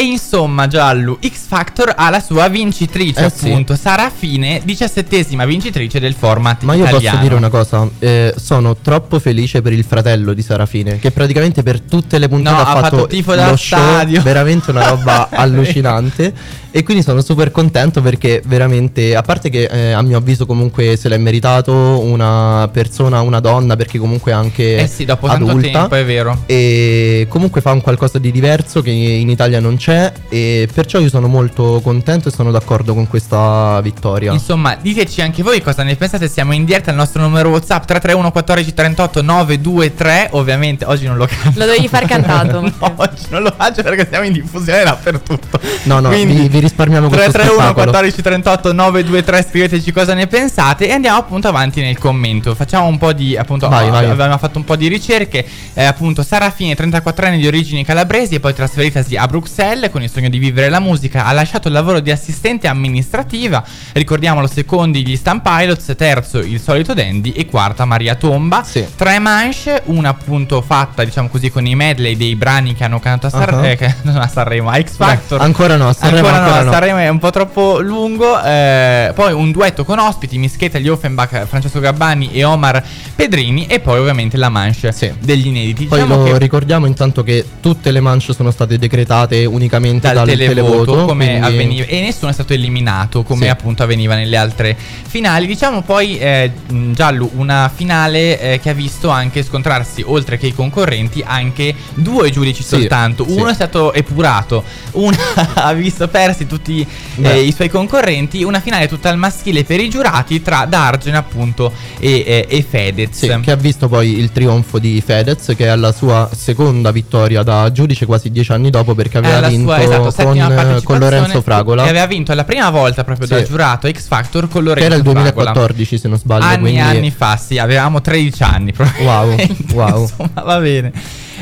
E 0.01 0.05
insomma 0.05 0.65
Giallo 0.65 1.19
X 1.23 1.45
Factor 1.45 1.93
ha 1.95 2.09
la 2.09 2.19
sua 2.19 2.47
vincitrice 2.47 3.25
Eh 3.25 3.29
sì. 3.29 3.49
appunto 3.51 3.75
Sara 3.75 4.09
Fine, 4.09 4.59
diciassettesima 4.63 5.45
vincitrice 5.45 5.99
del 5.99 6.15
format 6.15 6.63
Ma 6.63 6.73
io 6.73 6.85
italiano. 6.87 7.07
posso 7.09 7.21
dire 7.21 7.35
una 7.35 7.49
cosa, 7.49 7.87
eh, 7.99 8.33
sono 8.35 8.75
troppo 8.77 9.19
felice 9.19 9.61
per 9.61 9.73
il 9.73 9.83
fratello 9.83 10.33
di 10.33 10.41
Sarafine, 10.41 10.97
che 10.97 11.11
praticamente 11.11 11.61
per 11.61 11.81
tutte 11.81 12.17
le 12.17 12.27
puntate 12.27 12.63
No, 12.63 12.67
ha, 12.67 12.71
ha 12.73 12.81
fatto 12.81 13.05
tifo 13.05 13.35
da 13.35 13.55
stadio. 13.55 14.21
veramente 14.23 14.71
una 14.71 14.87
roba 14.87 15.29
allucinante. 15.75 16.33
E 16.73 16.83
quindi 16.83 17.03
sono 17.03 17.21
super 17.21 17.51
contento 17.51 18.01
perché 18.01 18.41
veramente, 18.45 19.13
a 19.13 19.21
parte 19.21 19.49
che 19.49 19.65
eh, 19.65 19.91
a 19.91 20.01
mio 20.01 20.17
avviso 20.17 20.45
comunque 20.45 20.95
se 20.95 21.09
l'è 21.09 21.17
meritato 21.17 21.73
una 21.73 22.69
persona, 22.71 23.19
una 23.19 23.41
donna, 23.41 23.75
perché 23.75 23.99
comunque 23.99 24.31
anche 24.31 24.77
Eh 24.77 24.87
sì, 24.87 25.03
dopo 25.03 25.27
tanto 25.27 25.49
adulta. 25.49 25.79
tempo, 25.79 25.95
è 25.95 26.05
vero. 26.05 26.43
E 26.45 27.25
comunque 27.29 27.59
fa 27.59 27.73
un 27.73 27.81
qualcosa 27.81 28.19
di 28.19 28.31
diverso 28.31 28.81
che 28.81 28.89
in 28.89 29.29
Italia 29.29 29.59
non 29.59 29.75
c'è 29.75 29.90
e 30.29 30.69
perciò 30.73 30.99
io 30.99 31.09
sono 31.09 31.27
molto 31.27 31.81
contento 31.83 32.29
e 32.29 32.31
sono 32.31 32.51
d'accordo 32.51 32.93
con 32.93 33.07
questa 33.07 33.79
vittoria. 33.81 34.31
Insomma, 34.31 34.75
diteci 34.75 35.21
anche 35.21 35.43
voi 35.43 35.61
cosa 35.61 35.83
ne 35.83 35.95
pensate. 35.95 36.27
Siamo 36.27 36.53
in 36.53 36.65
diretta 36.65 36.91
al 36.91 36.95
nostro 36.95 37.21
numero 37.21 37.49
WhatsApp 37.49 37.85
331 37.85 38.31
14 38.31 38.73
38 38.73 39.21
923. 39.21 40.29
Ovviamente 40.31 40.85
oggi 40.85 41.05
non 41.05 41.17
lo 41.17 41.25
cambio. 41.25 41.59
Lo 41.59 41.65
dovevi 41.65 41.87
far 41.87 42.05
cantato. 42.05 42.61
no, 42.61 42.73
oggi 42.79 43.23
non 43.29 43.43
lo 43.43 43.53
faccio 43.55 43.83
perché 43.83 44.07
siamo 44.09 44.25
in 44.25 44.33
diffusione 44.33 44.83
dappertutto. 44.83 45.59
No, 45.83 45.99
no, 45.99 46.09
Quindi, 46.09 46.35
vi, 46.35 46.47
vi 46.47 46.59
risparmiamo 46.59 47.07
questo 47.07 47.31
331 47.31 47.61
spettacolo. 47.61 47.91
14 47.91 48.21
38 48.21 48.73
923 48.73 49.45
scriveteci 49.49 49.91
cosa 49.91 50.13
ne 50.13 50.27
pensate 50.27 50.87
e 50.87 50.91
andiamo 50.91 51.17
appunto 51.17 51.47
avanti 51.47 51.81
nel 51.81 51.97
commento. 51.97 52.55
Facciamo 52.55 52.87
un 52.87 52.97
po' 52.97 53.13
di 53.13 53.35
appunto 53.35 53.67
Vai, 53.67 53.89
vai. 53.89 54.05
avevamo 54.05 54.37
fatto 54.37 54.57
un 54.57 54.63
po' 54.63 54.75
di 54.75 54.87
ricerche, 54.87 55.45
eh, 55.73 55.83
appunto 55.83 56.23
Sara 56.23 56.49
Fine 56.51 56.75
34 56.75 57.25
anni 57.25 57.37
di 57.37 57.47
origini 57.47 57.83
calabresi 57.83 58.35
e 58.35 58.39
poi 58.39 58.53
trasferitasi 58.53 59.15
a 59.15 59.27
Bruxelles 59.27 59.70
con 59.89 60.03
il 60.03 60.09
sogno 60.09 60.27
di 60.29 60.37
vivere 60.37 60.67
la 60.69 60.79
musica, 60.79 61.25
ha 61.25 61.31
lasciato 61.31 61.67
il 61.69 61.73
lavoro 61.73 61.99
di 62.01 62.11
assistente 62.11 62.67
amministrativa, 62.67 63.63
ricordiamolo 63.93 64.47
secondi 64.47 65.05
gli 65.05 65.15
Stan 65.15 65.41
Pilots, 65.41 65.93
terzo 65.97 66.39
il 66.39 66.59
solito 66.59 66.93
Dandy 66.93 67.29
e 67.31 67.45
quarta 67.45 67.85
Maria 67.85 68.15
Tomba. 68.15 68.63
Sì. 68.63 68.85
Tre 68.95 69.19
manche, 69.19 69.81
una 69.85 70.09
appunto 70.09 70.61
fatta 70.61 71.03
diciamo 71.05 71.29
così 71.29 71.49
con 71.49 71.65
i 71.65 71.73
medley 71.75 72.17
dei 72.17 72.35
brani 72.35 72.75
che 72.75 72.83
hanno 72.83 72.99
cantato 72.99 73.35
a, 73.37 73.39
Sanremo, 73.39 73.59
Uh-huh. 73.61 73.67
eh, 73.67 73.75
che- 73.77 73.95
a 74.09 74.27
Sanremo, 74.27 74.69
a 74.69 74.75
X 74.81 74.89
Beh, 74.97 75.05
Factor. 75.05 75.41
ancora 75.41 75.75
no, 75.77 75.93
Sanremo 75.93 76.27
ancora, 76.27 76.43
ancora 76.43 76.59
no, 76.59 76.65
no. 76.65 76.71
Sanremo 76.71 76.97
è 76.99 77.07
un 77.07 77.19
po' 77.19 77.29
troppo 77.29 77.79
lungo. 77.79 78.41
eh, 78.43 79.11
poi 79.15 79.31
un 79.33 79.51
duetto 79.51 79.85
con 79.85 79.99
ospiti, 79.99 80.37
Mischeta, 80.37 80.79
gli 80.79 80.87
Offenbach, 80.89 81.45
Francesco 81.45 81.79
Gabbani 81.79 82.31
e 82.33 82.43
Omar 82.43 82.83
Pedrini. 83.15 83.67
E 83.67 83.79
poi 83.79 83.99
ovviamente 83.99 84.35
la 84.37 84.49
manche 84.49 84.91
Sì. 84.91 85.11
degli 85.19 85.47
inediti. 85.47 85.85
Poi 85.85 86.01
diciamo 86.01 86.23
lo 86.23 86.31
che 86.31 86.37
ricordiamo 86.37 86.85
intanto 86.85 87.23
che 87.23 87.45
tutte 87.61 87.91
le 87.91 87.99
manche 88.01 88.33
sono 88.33 88.51
state 88.51 88.77
decretate 88.77 89.45
unicamente 89.65 90.11
dal, 90.11 90.25
dal, 90.25 90.35
televoto, 90.37 91.05
come 91.05 91.25
quindi- 91.27 91.45
avveniva 91.45 91.85
e 91.85 92.01
nessuno 92.01 92.31
è 92.31 92.33
stato 92.33 92.53
eliminato 92.53 93.23
come 93.23 93.45
Sì. 93.45 93.49
appunto 93.49 93.83
avveniva 93.83 94.15
nelle 94.15 94.35
altre 94.37 94.75
finali. 95.07 95.45
Diciamo 95.45 95.81
poi 95.83 96.17
eh, 96.17 96.51
Giallo 96.91 97.29
una 97.35 97.71
finale 97.73 98.39
eh, 98.39 98.59
che 98.59 98.69
ha 98.69 98.73
visto 98.73 99.09
anche 99.09 99.43
scontrarsi 99.43 100.03
oltre 100.05 100.37
che 100.37 100.47
i 100.47 100.53
concorrenti 100.53 101.23
anche 101.25 101.73
due 101.93 102.29
giudici 102.31 102.63
Sì, 102.63 102.69
soltanto. 102.69 103.25
sì. 103.27 103.35
uno 103.37 103.49
è 103.49 103.53
stato 103.53 103.93
epurato 103.93 104.63
uno 104.93 105.15
ha 105.55 105.73
visto 105.73 106.07
persi 106.07 106.47
tutti 106.47 106.85
eh, 107.21 107.41
i 107.41 107.51
suoi 107.53 107.69
concorrenti. 107.69 108.43
Una 108.43 108.59
finale 108.59 108.87
tutta 108.87 109.09
al 109.09 109.17
maschile 109.17 109.63
per 109.63 109.79
i 109.79 109.89
giurati 109.89 110.41
tra 110.41 110.65
Dargen 110.65 111.15
appunto 111.15 111.71
e, 111.99 112.45
e 112.47 112.65
Fedez. 112.67 113.17
Sì, 113.17 113.39
che 113.41 113.51
ha 113.51 113.55
visto 113.55 113.87
poi 113.87 114.17
il 114.17 114.31
trionfo 114.31 114.79
di 114.79 115.01
Fedez 115.05 115.53
che 115.55 115.67
è 115.67 115.75
la 115.75 115.91
sua 115.91 116.29
seconda 116.35 116.91
vittoria 116.91 117.43
da 117.43 117.71
giudice 117.71 118.05
quasi 118.05 118.31
dieci 118.31 118.51
anni 118.51 118.69
dopo 118.69 118.95
perché 118.95 119.17
aveva 119.17 119.39
vinto 119.51 119.71
sua, 119.71 119.81
esatto, 119.81 120.01
con, 120.01 120.11
settima 120.11 120.79
con 120.83 120.99
Lorenzo 120.99 121.41
Fragola 121.41 121.85
E 121.85 121.89
aveva 121.89 122.05
vinto 122.07 122.33
la 122.33 122.43
prima 122.43 122.69
volta 122.69 123.03
proprio 123.03 123.27
da 123.27 123.37
Sì. 123.37 123.45
giurato 123.45 123.89
X 123.89 124.07
Factor 124.07 124.47
con 124.47 124.61
che 124.61 124.67
Lorenzo 124.67 124.85
era 124.87 124.95
il 124.95 125.01
Fragola. 125.01 125.31
2014 125.31 125.97
se 125.97 126.07
non 126.07 126.17
sbaglio 126.17 126.43
Anni 126.45 126.59
quindi 126.59 126.79
anni 126.79 127.11
fa, 127.11 127.37
sì, 127.37 127.57
avevamo 127.57 128.01
13 128.01 128.43
anni 128.43 128.73
Wow, 128.75 129.35
probabilmente, 129.35 129.73
wow. 129.73 130.01
Insomma, 130.01 130.41
va 130.43 130.59
bene. 130.59 130.91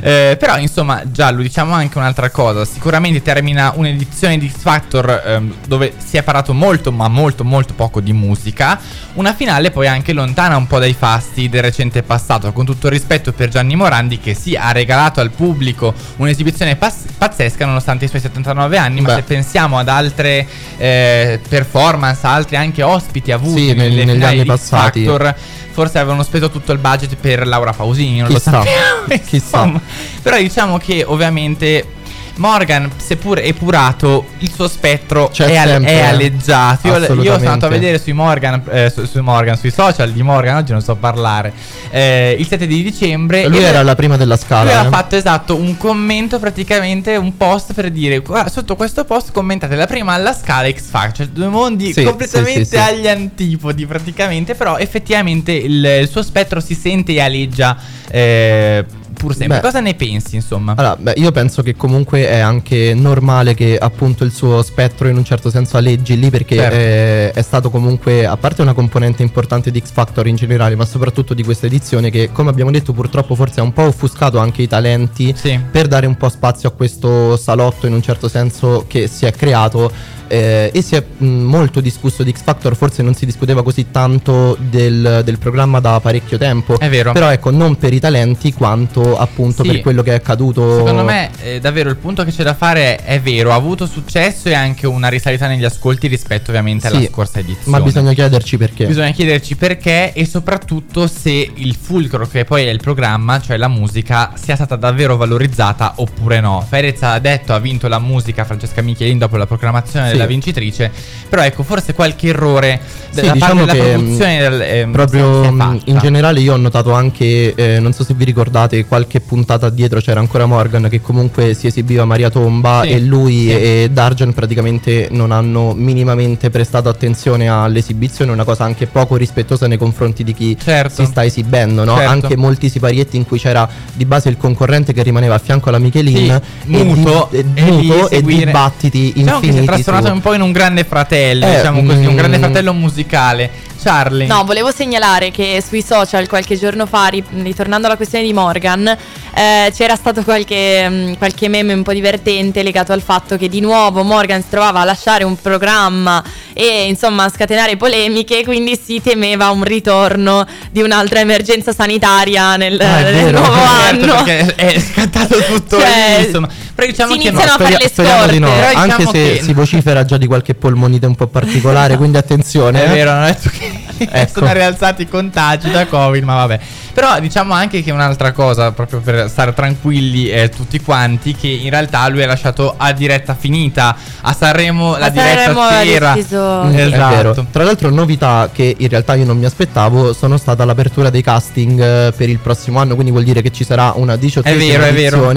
Eh, 0.01 0.37
però 0.39 0.57
insomma 0.57 1.01
Giallo 1.11 1.41
diciamo 1.41 1.73
anche 1.73 1.97
un'altra 1.97 2.29
cosa 2.29 2.65
Sicuramente 2.65 3.21
termina 3.21 3.73
un'edizione 3.75 4.37
di 4.37 4.49
X 4.49 4.61
Factor 4.61 5.23
ehm, 5.25 5.53
Dove 5.67 5.93
si 5.97 6.17
è 6.17 6.23
parlato 6.23 6.53
molto 6.53 6.91
ma 6.91 7.07
molto 7.07 7.43
molto 7.43 7.73
poco 7.73 7.99
di 7.99 8.13
musica 8.13 8.79
Una 9.13 9.33
finale 9.33 9.71
poi 9.71 9.87
anche 9.87 10.13
lontana 10.13 10.55
un 10.57 10.67
po' 10.67 10.79
dai 10.79 10.93
fasti 10.93 11.49
del 11.49 11.61
recente 11.61 12.01
passato 12.03 12.51
Con 12.53 12.65
tutto 12.65 12.87
il 12.87 12.93
rispetto 12.93 13.33
per 13.33 13.49
Gianni 13.49 13.75
Morandi 13.75 14.19
Che 14.19 14.33
sì 14.33 14.55
ha 14.55 14.71
regalato 14.71 15.19
al 15.19 15.31
pubblico 15.31 15.93
un'esibizione 16.17 16.75
pas- 16.75 17.05
pazzesca 17.17 17.65
Nonostante 17.65 18.05
i 18.05 18.07
suoi 18.07 18.21
79 18.21 18.77
anni 18.77 19.01
Ma 19.01 19.07
Beh. 19.09 19.15
se 19.15 19.21
pensiamo 19.23 19.77
ad 19.77 19.89
altre 19.89 20.47
eh, 20.77 21.39
performance 21.47 22.25
Altri 22.25 22.55
anche 22.55 22.83
ospiti 22.83 23.31
avuti 23.31 23.67
Sì, 23.67 23.73
nel- 23.73 23.91
nelle 23.91 24.05
negli 24.05 24.23
anni 24.23 24.45
passati. 24.45 25.05
Factor 25.05 25.35
Forse 25.71 25.97
avevano 25.99 26.23
speso 26.23 26.49
tutto 26.49 26.73
il 26.73 26.77
budget 26.79 27.15
per 27.15 27.47
Laura 27.47 27.71
Pausini, 27.71 28.19
non 28.19 28.27
Chissà, 28.27 28.51
lo 28.51 28.57
sappiamo. 28.57 29.05
chissà. 29.25 29.35
insomma. 29.63 29.79
Però 30.21 30.37
diciamo 30.37 30.77
che 30.77 31.03
ovviamente 31.05 31.97
Morgan, 32.39 32.89
seppur 32.95 33.39
epurato, 33.39 34.25
il 34.39 34.51
suo 34.51 34.67
spettro 34.67 35.29
C'è 35.31 35.45
è, 35.45 35.57
al- 35.57 35.83
è 35.83 35.99
alleggiato. 35.99 36.87
Io, 36.87 36.97
io 36.97 37.05
sono 37.05 37.33
andato 37.33 37.65
a 37.65 37.69
vedere 37.69 37.99
sui 37.99 38.13
Morgan, 38.13 38.63
eh, 38.69 38.89
su, 38.89 39.05
su 39.05 39.21
Morgan, 39.21 39.57
sui 39.57 39.71
social 39.71 40.11
di 40.11 40.23
Morgan, 40.23 40.55
oggi 40.55 40.71
non 40.71 40.81
so 40.81 40.95
parlare, 40.95 41.51
eh, 41.89 42.35
il 42.39 42.47
7 42.47 42.65
di 42.65 42.81
dicembre. 42.81 43.45
Lui 43.47 43.61
era 43.61 43.83
la 43.83 43.95
prima 43.95 44.15
della 44.15 44.35
lui 44.35 44.43
scala. 44.43 44.79
ha 44.79 44.85
eh. 44.85 44.89
fatto 44.89 45.15
esatto 45.17 45.55
un 45.55 45.75
commento, 45.77 46.39
praticamente 46.39 47.17
un 47.17 47.35
post 47.35 47.73
per 47.73 47.91
dire: 47.91 48.19
"Guarda, 48.19 48.49
sotto 48.49 48.75
questo 48.77 49.03
post 49.03 49.31
commentate 49.33 49.75
la 49.75 49.85
prima 49.85 50.13
alla 50.13 50.33
scala 50.33 50.69
X 50.71 50.89
Factor, 50.89 51.25
cioè 51.25 51.27
due 51.27 51.47
mondi 51.47 51.91
Sì, 51.91 52.03
completamente 52.03 52.63
sì, 52.63 52.69
sì, 52.69 52.75
sì. 52.75 52.77
agli 52.77 53.07
antipodi, 53.07 53.85
praticamente. 53.85 54.55
Però 54.55 54.77
effettivamente 54.77 55.51
il, 55.51 55.83
il 55.83 56.07
suo 56.07 56.23
spettro 56.23 56.61
si 56.61 56.73
sente 56.73 57.11
e 57.11 57.19
aleggia 57.19 57.77
eh, 58.09 58.85
pur 59.19 59.35
sempre. 59.35 59.57
Beh. 59.57 59.61
Cosa 59.63 59.81
ne 59.81 59.93
pensi, 59.95 60.35
insomma? 60.35 60.73
Allora, 60.77 60.95
beh, 60.97 61.13
io 61.17 61.31
penso 61.31 61.61
che 61.61 61.75
comunque 61.75 62.27
è 62.29 62.39
anche 62.39 62.93
normale 62.95 63.53
che 63.53 63.77
appunto 63.77 64.23
il 64.23 64.31
suo 64.31 64.61
spettro 64.63 65.09
in 65.09 65.17
un 65.17 65.25
certo 65.25 65.49
senso 65.49 65.75
alleggi 65.77 66.17
lì 66.17 66.29
perché 66.29 66.55
Certo. 66.55 66.75
eh, 66.75 67.31
è 67.31 67.41
stato 67.41 67.69
comunque, 67.69 68.25
a 68.25 68.37
parte 68.37 68.61
una 68.61 68.73
componente 68.73 69.21
importante 69.21 69.71
di 69.71 69.81
X 69.85 69.91
Factor 69.91 70.25
in 70.27 70.35
generale, 70.35 70.75
ma 70.75 70.85
soprattutto 70.85 71.33
di 71.33 71.43
questa 71.43 71.65
edizione 71.65 72.09
che 72.09 72.29
come 72.31 72.49
abbiamo 72.49 72.71
detto 72.71 72.93
purtroppo 72.93 73.35
forse 73.35 73.59
ha 73.59 73.63
un 73.63 73.73
po' 73.73 73.83
offuscato 73.83 74.37
anche 74.39 74.61
i 74.61 74.67
talenti 74.67 75.33
Sì. 75.35 75.59
per 75.69 75.87
dare 75.87 76.05
un 76.07 76.15
po' 76.15 76.29
spazio 76.29 76.69
a 76.69 76.71
questo 76.71 77.35
salotto 77.35 77.85
in 77.87 77.93
un 77.93 78.01
certo 78.01 78.27
senso 78.29 78.85
che 78.87 79.07
si 79.07 79.25
è 79.25 79.31
creato. 79.33 79.91
Eh, 80.29 80.69
e 80.73 80.81
si 80.81 80.95
è 80.95 81.03
mh, 81.17 81.25
molto 81.25 81.81
discusso 81.81 82.23
di 82.23 82.31
X 82.31 82.43
Factor, 82.43 82.75
forse 82.75 83.01
non 83.01 83.15
si 83.15 83.25
discuteva 83.25 83.63
così 83.63 83.87
tanto 83.91 84.55
del, 84.59 85.21
del 85.25 85.37
programma 85.39 85.79
da 85.79 85.99
parecchio 85.99 86.37
tempo. 86.37 86.79
È 86.79 86.87
vero. 86.89 87.11
Però 87.11 87.29
ecco, 87.31 87.49
non 87.49 87.75
per 87.77 87.91
i 87.93 87.99
talenti 87.99 88.53
quanto 88.53 89.17
appunto 89.17 89.63
Sì. 89.63 89.69
per 89.69 89.81
quello 89.81 90.03
che 90.03 90.11
è 90.11 90.15
accaduto. 90.15 90.77
Secondo 90.77 91.03
me, 91.03 91.29
eh, 91.41 91.59
davvero, 91.59 91.89
il 91.89 91.95
punto 91.97 92.23
che 92.23 92.31
c'è 92.31 92.43
da 92.43 92.53
fare 92.53 92.97
è 92.97 93.19
vero. 93.19 93.51
Ha 93.51 93.55
avuto 93.55 93.85
successo 93.87 94.47
e 94.49 94.53
anche 94.53 94.85
una 94.87 95.07
risalita 95.09 95.47
negli 95.47 95.65
ascolti 95.65 96.07
rispetto, 96.07 96.51
ovviamente, 96.51 96.87
alla 96.87 96.99
Sì, 96.99 97.07
scorsa 97.11 97.39
edizione. 97.39 97.77
Ma 97.77 97.83
bisogna 97.83 98.13
chiederci 98.13 98.57
perché. 98.57 98.85
Bisogna 98.85 99.11
chiederci 99.11 99.55
perché 99.55 100.13
e 100.13 100.25
soprattutto 100.25 101.07
se 101.07 101.51
il 101.53 101.75
fulcro 101.75 102.27
che 102.27 102.45
poi 102.45 102.65
è 102.65 102.69
il 102.69 102.79
programma, 102.79 103.41
cioè 103.41 103.57
la 103.57 103.67
musica, 103.67 104.31
sia 104.35 104.55
stata 104.55 104.75
davvero 104.75 105.17
valorizzata 105.17 105.93
oppure 105.95 106.39
no. 106.39 106.63
Fedez 106.67 107.01
ha 107.03 107.17
detto 107.19 107.53
ha 107.53 107.59
vinto 107.59 107.87
la 107.87 107.99
musica 107.99 108.45
Francesca 108.45 108.81
Michelin 108.81 109.17
dopo 109.17 109.37
la 109.37 109.45
proclamazione 109.47 110.11
Sì. 110.11 110.17
Della 110.19 110.29
vincitrice, 110.29 110.91
però 111.29 111.41
ecco 111.43 111.63
forse 111.63 111.93
qualche 111.93 112.27
errore 112.29 112.79
Sì, 113.09 113.21
da 113.21 113.31
diciamo 113.31 113.65
parte 113.65 113.77
della 113.79 113.93
produzione 113.97 114.67
ehm, 114.69 114.91
Proprio 114.91 115.43
fatta. 115.43 115.77
in 115.85 115.97
generale 115.99 116.39
io 116.41 116.53
ho 116.53 116.57
notato 116.57 116.93
anche, 116.93 117.53
eh, 117.55 117.79
non 117.79 117.93
so 117.93 118.03
se 118.03 118.13
vi 118.13 118.23
ricordate, 118.25 118.85
qualche 118.85 119.19
puntata 119.19 119.69
dietro 119.69 119.99
c'era 119.99 120.19
ancora 120.19 120.45
Morgan 120.45 120.87
che 120.89 121.01
comunque 121.01 121.53
si 121.53 121.67
esibiva 121.67 122.05
Maria 122.05 122.29
Tomba 122.29 122.81
Sì, 122.83 122.89
e 122.91 122.99
lui 122.99 123.33
sì. 123.47 123.51
e 123.51 123.89
Dargen 123.91 124.33
praticamente 124.33 125.07
non 125.11 125.31
hanno 125.31 125.73
minimamente 125.75 126.49
prestato 126.49 126.89
attenzione 126.89 127.47
all'esibizione, 127.49 128.31
una 128.31 128.43
cosa 128.43 128.63
anche 128.63 128.87
poco 128.87 129.15
rispettosa 129.15 129.67
nei 129.67 129.77
confronti 129.77 130.23
di 130.23 130.33
chi 130.33 130.57
Certo. 130.61 131.03
si 131.03 131.05
sta 131.09 131.23
esibendo, 131.25 131.83
no? 131.83 131.95
Certo. 131.95 132.09
Anche 132.11 132.35
molti 132.37 132.69
siparietti 132.69 133.17
in 133.17 133.25
cui 133.25 133.39
c'era 133.39 133.67
di 133.93 134.05
base 134.05 134.29
il 134.29 134.37
concorrente 134.37 134.93
che 134.93 135.03
rimaneva 135.03 135.35
a 135.35 135.39
fianco 135.39 135.69
alla 135.69 135.79
Michelin 135.79 136.39
Sì, 136.65 136.71
e, 136.75 136.83
muto, 136.83 137.27
di- 137.31 137.37
e, 137.37 137.45
e 137.55 137.69
lì 137.71 137.87
muto 137.87 138.09
e 138.09 138.15
seguire- 138.15 138.45
dibattiti 138.45 139.11
Diciamo 139.15 139.39
che 139.39 139.45
si 139.45 139.57
è 139.57 139.59
infiniti 139.59 139.65
trasformato 139.83 140.08
un 140.11 140.21
po' 140.21 140.33
in 140.33 140.41
un 140.41 140.51
grande 140.51 140.83
fratello, 140.83 141.45
Eh, 141.45 141.55
diciamo 141.55 141.83
così, 141.83 142.05
un 142.05 142.15
grande 142.15 142.37
mm. 142.37 142.41
fratello 142.41 142.73
musicale. 142.73 143.49
Charlie. 143.81 144.27
No, 144.27 144.43
volevo 144.43 144.71
segnalare 144.71 145.31
che 145.31 145.63
sui 145.65 145.81
social 145.81 146.27
qualche 146.27 146.57
giorno 146.57 146.85
fa, 146.85 147.07
ri- 147.07 147.23
ritornando 147.41 147.87
alla 147.87 147.95
questione 147.95 148.23
di 148.25 148.33
Morgan, 148.33 148.87
eh, 148.87 149.71
c'era 149.75 149.95
stato 149.95 150.23
qualche, 150.23 150.87
mh, 150.89 151.17
qualche 151.17 151.47
meme 151.47 151.73
un 151.73 151.83
po' 151.83 151.93
divertente 151.93 152.61
legato 152.63 152.91
al 152.91 153.01
fatto 153.01 153.37
che 153.37 153.47
di 153.47 153.61
nuovo 153.61 154.03
Morgan 154.03 154.41
si 154.41 154.49
trovava 154.49 154.81
a 154.81 154.83
lasciare 154.83 155.23
un 155.23 155.35
programma 155.39 156.23
e 156.53 156.87
insomma 156.87 157.23
a 157.25 157.29
scatenare 157.29 157.77
polemiche, 157.77 158.43
quindi 158.43 158.77
si 158.81 159.01
temeva 159.01 159.49
un 159.49 159.63
ritorno 159.63 160.45
di 160.71 160.81
un'altra 160.81 161.19
emergenza 161.19 161.71
sanitaria 161.73 162.55
nel, 162.57 162.79
Ah, 162.81 162.99
è 162.99 163.03
nel 163.03 163.13
vero. 163.25 163.39
nuovo 163.39 163.55
Certo, 163.55 164.03
anno. 164.13 164.23
perché 164.23 164.55
è 164.55 164.79
scattato 164.81 165.37
tutto 165.43 165.79
Cioè, 165.79 166.15
lì, 166.19 166.25
insomma. 166.25 166.49
Però 166.75 166.87
diciamo 166.91 167.11
si 167.13 167.17
che 167.19 167.27
iniziano 167.27 167.51
a 167.51 167.57
fare 167.57 167.87
Speria- 167.89 168.25
le 168.25 168.31
di 168.31 168.39
no, 168.39 168.47
scorte. 168.47 168.65
Però 168.67 168.79
anche 168.79 168.95
diciamo 168.97 169.11
se 169.11 169.33
che- 169.37 169.41
si 169.43 169.53
vocifera 169.53 170.05
già 170.05 170.17
di 170.17 170.27
qualche 170.27 170.53
polmonite 170.55 171.05
un 171.05 171.15
po' 171.15 171.27
particolare, 171.27 171.95
quindi 171.97 172.17
attenzione. 172.17 172.83
È 172.83 172.89
eh. 172.89 172.93
vero, 172.93 173.11
hanno 173.11 173.25
detto 173.25 173.49
che 173.49 173.68
Ecco. 174.11 174.39
sono 174.39 174.53
rialzati 174.53 175.03
i 175.03 175.07
contagi 175.09 175.69
da 175.71 175.85
Covid, 175.87 176.23
ma 176.23 176.35
vabbè. 176.35 176.59
Però 176.93 177.19
diciamo 177.19 177.53
anche 177.53 177.81
che 177.83 177.91
un'altra 177.91 178.31
cosa, 178.31 178.71
proprio 178.71 178.99
per 178.99 179.29
stare 179.29 179.53
tranquilli 179.53 180.29
eh, 180.29 180.49
tutti 180.49 180.79
quanti, 180.81 181.33
che 181.35 181.47
in 181.47 181.69
realtà 181.69 182.07
lui 182.09 182.23
ha 182.23 182.27
lasciato 182.27 182.73
a 182.77 182.91
diretta 182.91 183.35
finita. 183.39 183.95
A 184.21 184.33
Sanremo 184.33 184.97
la 184.97 185.05
A 185.05 185.09
diretta 185.09 185.43
Sanremo 185.53 185.67
c'era. 185.83 186.13
deciso- 186.13 186.37
Mm, 186.63 186.75
Esatto. 186.77 187.13
È 187.13 187.15
vero. 187.15 187.45
Tra 187.51 187.63
l'altro, 187.63 187.89
novità 187.89 188.49
che 188.51 188.75
in 188.77 188.87
realtà 188.89 189.15
io 189.15 189.25
non 189.25 189.37
mi 189.37 189.45
aspettavo 189.45 190.13
sono 190.13 190.37
stata 190.37 190.65
l'apertura 190.65 191.09
dei 191.09 191.21
casting 191.21 191.79
eh, 191.79 192.13
per 192.15 192.27
il 192.29 192.39
prossimo 192.39 192.79
anno, 192.79 192.93
quindi 192.95 193.11
vuol 193.11 193.23
dire 193.23 193.41
che 193.41 193.51
ci 193.51 193.63
sarà 193.63 193.93
una 193.95 194.15
diciottesima 194.15 194.61
È 194.63 194.77
vero, 194.77 194.85
è 194.85 194.93
vero. 194.93 195.31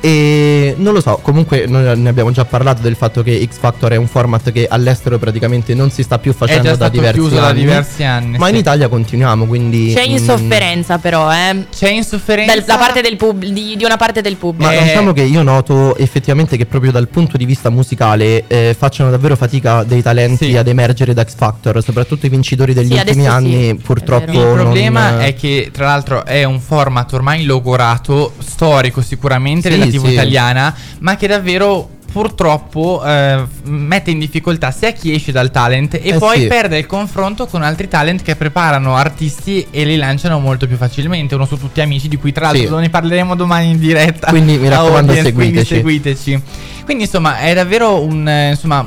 E 0.00 0.74
non 0.78 0.92
lo 0.92 1.00
so, 1.00 1.18
comunque 1.22 1.66
noi 1.66 1.98
ne 1.98 2.08
abbiamo 2.08 2.30
già 2.30 2.44
parlato 2.44 2.82
del 2.82 2.94
fatto 2.96 3.22
che 3.22 3.46
X 3.50 3.58
Factor 3.58 3.92
è 3.92 3.96
un 3.96 4.06
format 4.06 4.52
che 4.52 4.66
all'estero 4.68 5.18
praticamente 5.18 5.74
non 5.74 5.90
si 5.90 6.02
sta 6.02 6.18
più 6.18 6.32
È 6.32 6.34
facendo 6.34 6.62
già 6.62 6.70
da 6.70 6.74
stato 6.76 6.90
diversi 6.92 7.18
chiuso 7.18 7.34
da 7.36 7.46
anni. 7.46 7.60
diversi 7.60 8.02
anni. 8.04 8.38
Ma 8.38 8.46
sì. 8.46 8.52
in 8.52 8.58
Italia 8.58 8.88
continuiamo, 8.88 9.46
quindi 9.46 9.92
C'è 9.94 10.06
mm, 10.06 10.10
insofferenza 10.12 10.98
però, 10.98 11.32
eh. 11.32 11.66
c'è 11.74 11.90
insofferenza. 11.90 12.54
Dal- 12.54 12.64
da 12.64 12.76
parte 12.76 13.00
del 13.00 13.16
pub- 13.16 13.44
di, 13.44 13.74
di 13.76 13.84
una 13.84 13.96
parte 13.96 14.20
del 14.20 14.36
pubblico. 14.36 14.70
Ma 14.70 14.76
Eh, 14.78 14.82
diciamo 14.84 15.12
che 15.12 15.22
io 15.22 15.42
noto 15.42 15.96
effettivamente 15.96 16.56
che 16.56 16.66
proprio 16.66 16.92
dal 16.92 17.08
punto 17.08 17.36
di 17.36 17.44
vista 17.44 17.70
musicale 17.70 18.44
eh, 18.46 18.74
facciano 18.78 19.10
davvero 19.10 19.36
fatica 19.36 19.82
dei 19.84 20.02
talenti 20.02 20.50
Sì. 20.50 20.56
ad 20.56 20.68
emergere 20.68 21.14
da 21.14 21.24
X 21.24 21.34
Factor, 21.36 21.82
soprattutto 21.82 22.26
i 22.26 22.28
vincitori 22.28 22.74
degli 22.74 22.92
Sì, 22.92 22.98
ultimi 22.98 23.26
anni 23.26 23.68
è 23.70 23.74
purtroppo 23.74 24.30
vero. 24.32 24.50
Il 24.54 24.60
problema 24.60 25.10
non- 25.10 25.20
è 25.22 25.34
che, 25.34 25.70
tra 25.72 25.86
l'altro, 25.86 26.24
è 26.24 26.44
un 26.44 26.60
format 26.60 27.12
ormai 27.12 27.44
logorato, 27.44 28.32
storico 28.38 29.00
sicuramente 29.02 29.68
TV 29.90 30.06
sì. 30.06 30.12
italiana, 30.12 30.74
ma 31.00 31.16
che 31.16 31.26
davvero 31.26 31.90
purtroppo 32.12 33.02
eh, 33.04 33.44
mette 33.64 34.10
in 34.10 34.18
difficoltà 34.18 34.70
sia 34.70 34.90
chi 34.92 35.12
esce 35.12 35.32
dal 35.32 35.50
talent 35.50 35.94
e 35.94 36.00
Eh 36.02 36.18
poi 36.18 36.40
sì. 36.40 36.46
perde 36.46 36.78
il 36.78 36.86
confronto 36.86 37.46
con 37.46 37.62
altri 37.62 37.88
talent 37.88 38.22
che 38.22 38.36
preparano 38.36 38.96
artisti 38.96 39.66
e 39.70 39.84
li 39.84 39.96
lanciano 39.96 40.38
molto 40.38 40.66
più 40.66 40.76
facilmente. 40.76 41.34
Uno 41.34 41.44
su 41.44 41.58
tutti 41.58 41.80
amici, 41.82 42.08
di 42.08 42.16
cui 42.16 42.32
tra 42.32 42.50
l'altro 42.52 42.76
Sì. 42.76 42.80
ne 42.82 42.88
parleremo 42.88 43.34
domani 43.34 43.70
in 43.70 43.78
diretta. 43.78 44.28
Quindi 44.28 44.56
mi 44.56 44.68
raccomando, 44.68 45.12
audience, 45.12 45.32
quindi 45.34 45.64
seguiteci. 45.64 45.74
seguiteci. 45.74 46.42
Quindi 46.84 47.02
insomma 47.04 47.38
è 47.38 47.52
davvero 47.52 48.00
un 48.02 48.26
eh, 48.26 48.50
insomma 48.50 48.86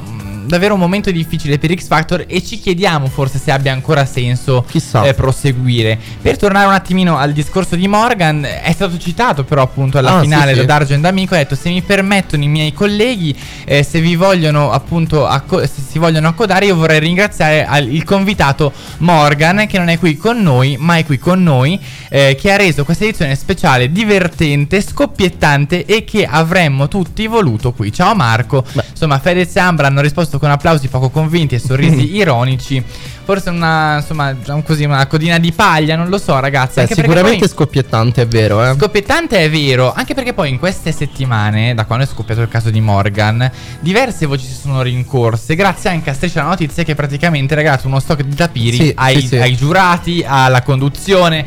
davvero 0.49 0.73
un 0.73 0.79
momento 0.79 1.11
difficile 1.11 1.57
per 1.59 1.71
X 1.77 1.85
Factor 1.87 2.25
e 2.27 2.43
ci 2.43 2.59
chiediamo 2.59 3.05
forse 3.07 3.37
se 3.37 3.51
abbia 3.51 3.71
ancora 3.71 4.05
senso 4.05 4.65
Chissà. 4.67 5.03
eh, 5.03 5.13
proseguire. 5.13 5.97
Per 6.21 6.37
tornare 6.37 6.65
un 6.65 6.73
attimino 6.73 7.17
al 7.17 7.31
discorso 7.33 7.75
di 7.75 7.87
Morgan, 7.87 8.43
è 8.43 8.71
stato 8.73 8.97
citato 8.97 9.43
però 9.43 9.61
appunto 9.61 9.97
alla 9.99 10.15
Ah, 10.17 10.21
finale 10.21 10.49
sì, 10.51 10.55
da 10.55 10.61
sì. 10.61 10.67
Dargen 10.67 11.01
D'Amico, 11.01 11.35
ha 11.35 11.37
detto 11.37 11.55
se 11.55 11.69
mi 11.69 11.81
permettono 11.83 12.43
i 12.43 12.47
miei 12.47 12.73
colleghi, 12.73 13.35
eh, 13.63 13.83
se 13.83 14.01
vi 14.01 14.15
vogliono 14.15 14.71
appunto, 14.71 15.27
acco- 15.27 15.59
se 15.61 15.81
si 15.87 15.99
vogliono 15.99 16.27
accodare, 16.29 16.65
io 16.65 16.75
vorrei 16.75 16.99
ringraziare 16.99 17.65
al- 17.65 17.87
il 17.87 18.03
convitato 18.03 18.73
Morgan 18.97 19.67
che 19.67 19.77
non 19.77 19.89
è 19.89 19.99
qui 19.99 20.17
con 20.17 20.41
noi, 20.41 20.77
ma 20.79 20.97
è 20.97 21.05
qui 21.05 21.19
con 21.19 21.43
noi, 21.43 21.79
eh, 22.09 22.35
che 22.39 22.51
ha 22.51 22.55
reso 22.57 22.83
questa 22.83 23.03
edizione 23.03 23.35
speciale 23.35 23.91
divertente, 23.91 24.81
scoppiettante 24.81 25.85
e 25.85 26.03
che 26.03 26.25
avremmo 26.25 26.87
tutti 26.87 27.27
voluto 27.27 27.71
qui. 27.73 27.91
Ciao 27.93 28.15
Marco. 28.15 28.65
Insomma, 28.89 29.19
Fedez 29.19 29.55
e 29.55 29.59
Ambra 29.59 29.87
hanno 29.87 30.01
risposto 30.01 30.38
con 30.39 30.49
applausi 30.49 30.87
poco 30.87 31.09
convinti 31.09 31.55
e 31.55 31.59
sorrisi 31.59 32.15
ironici. 32.17 32.83
Forse 33.23 33.51
una, 33.51 33.97
insomma, 33.97 34.33
diciamo 34.33 34.63
così, 34.63 34.85
una 34.85 35.05
codina 35.05 35.37
di 35.37 35.51
paglia, 35.51 35.95
non 35.95 36.09
lo 36.09 36.17
so, 36.17 36.39
ragazzi. 36.39 36.81
Beh, 36.81 36.87
sicuramente 36.95 37.37
poi- 37.39 37.47
scoppiettante, 37.47 38.23
è 38.23 38.27
vero, 38.27 38.65
eh. 38.67 38.73
Scoppiettante 38.75 39.37
è 39.37 39.49
vero, 39.51 39.93
anche 39.93 40.15
perché 40.15 40.33
poi 40.33 40.49
in 40.49 40.57
queste 40.57 40.91
settimane, 40.91 41.75
da 41.75 41.85
quando 41.85 42.05
è 42.05 42.07
scoppiato 42.07 42.41
il 42.41 42.47
caso 42.47 42.71
di 42.71 42.81
Morgan, 42.81 43.51
diverse 43.81 44.25
voci 44.25 44.45
si 44.45 44.55
sono 44.59 44.81
rincorse, 44.81 45.53
grazie 45.53 45.91
anche 45.91 46.09
a 46.09 46.13
Striscia 46.13 46.41
la 46.41 46.47
Notizia 46.49 46.81
che 46.83 46.95
praticamente 46.95 47.53
regalato 47.53 47.85
uno 47.87 47.99
stock 47.99 48.23
di 48.23 48.33
tapiri 48.35 48.77
Sì, 48.77 48.91
ai, 48.95 49.21
sì, 49.21 49.27
sì. 49.27 49.37
ai 49.37 49.55
giurati, 49.55 50.23
alla 50.25 50.63
conduzione. 50.63 51.45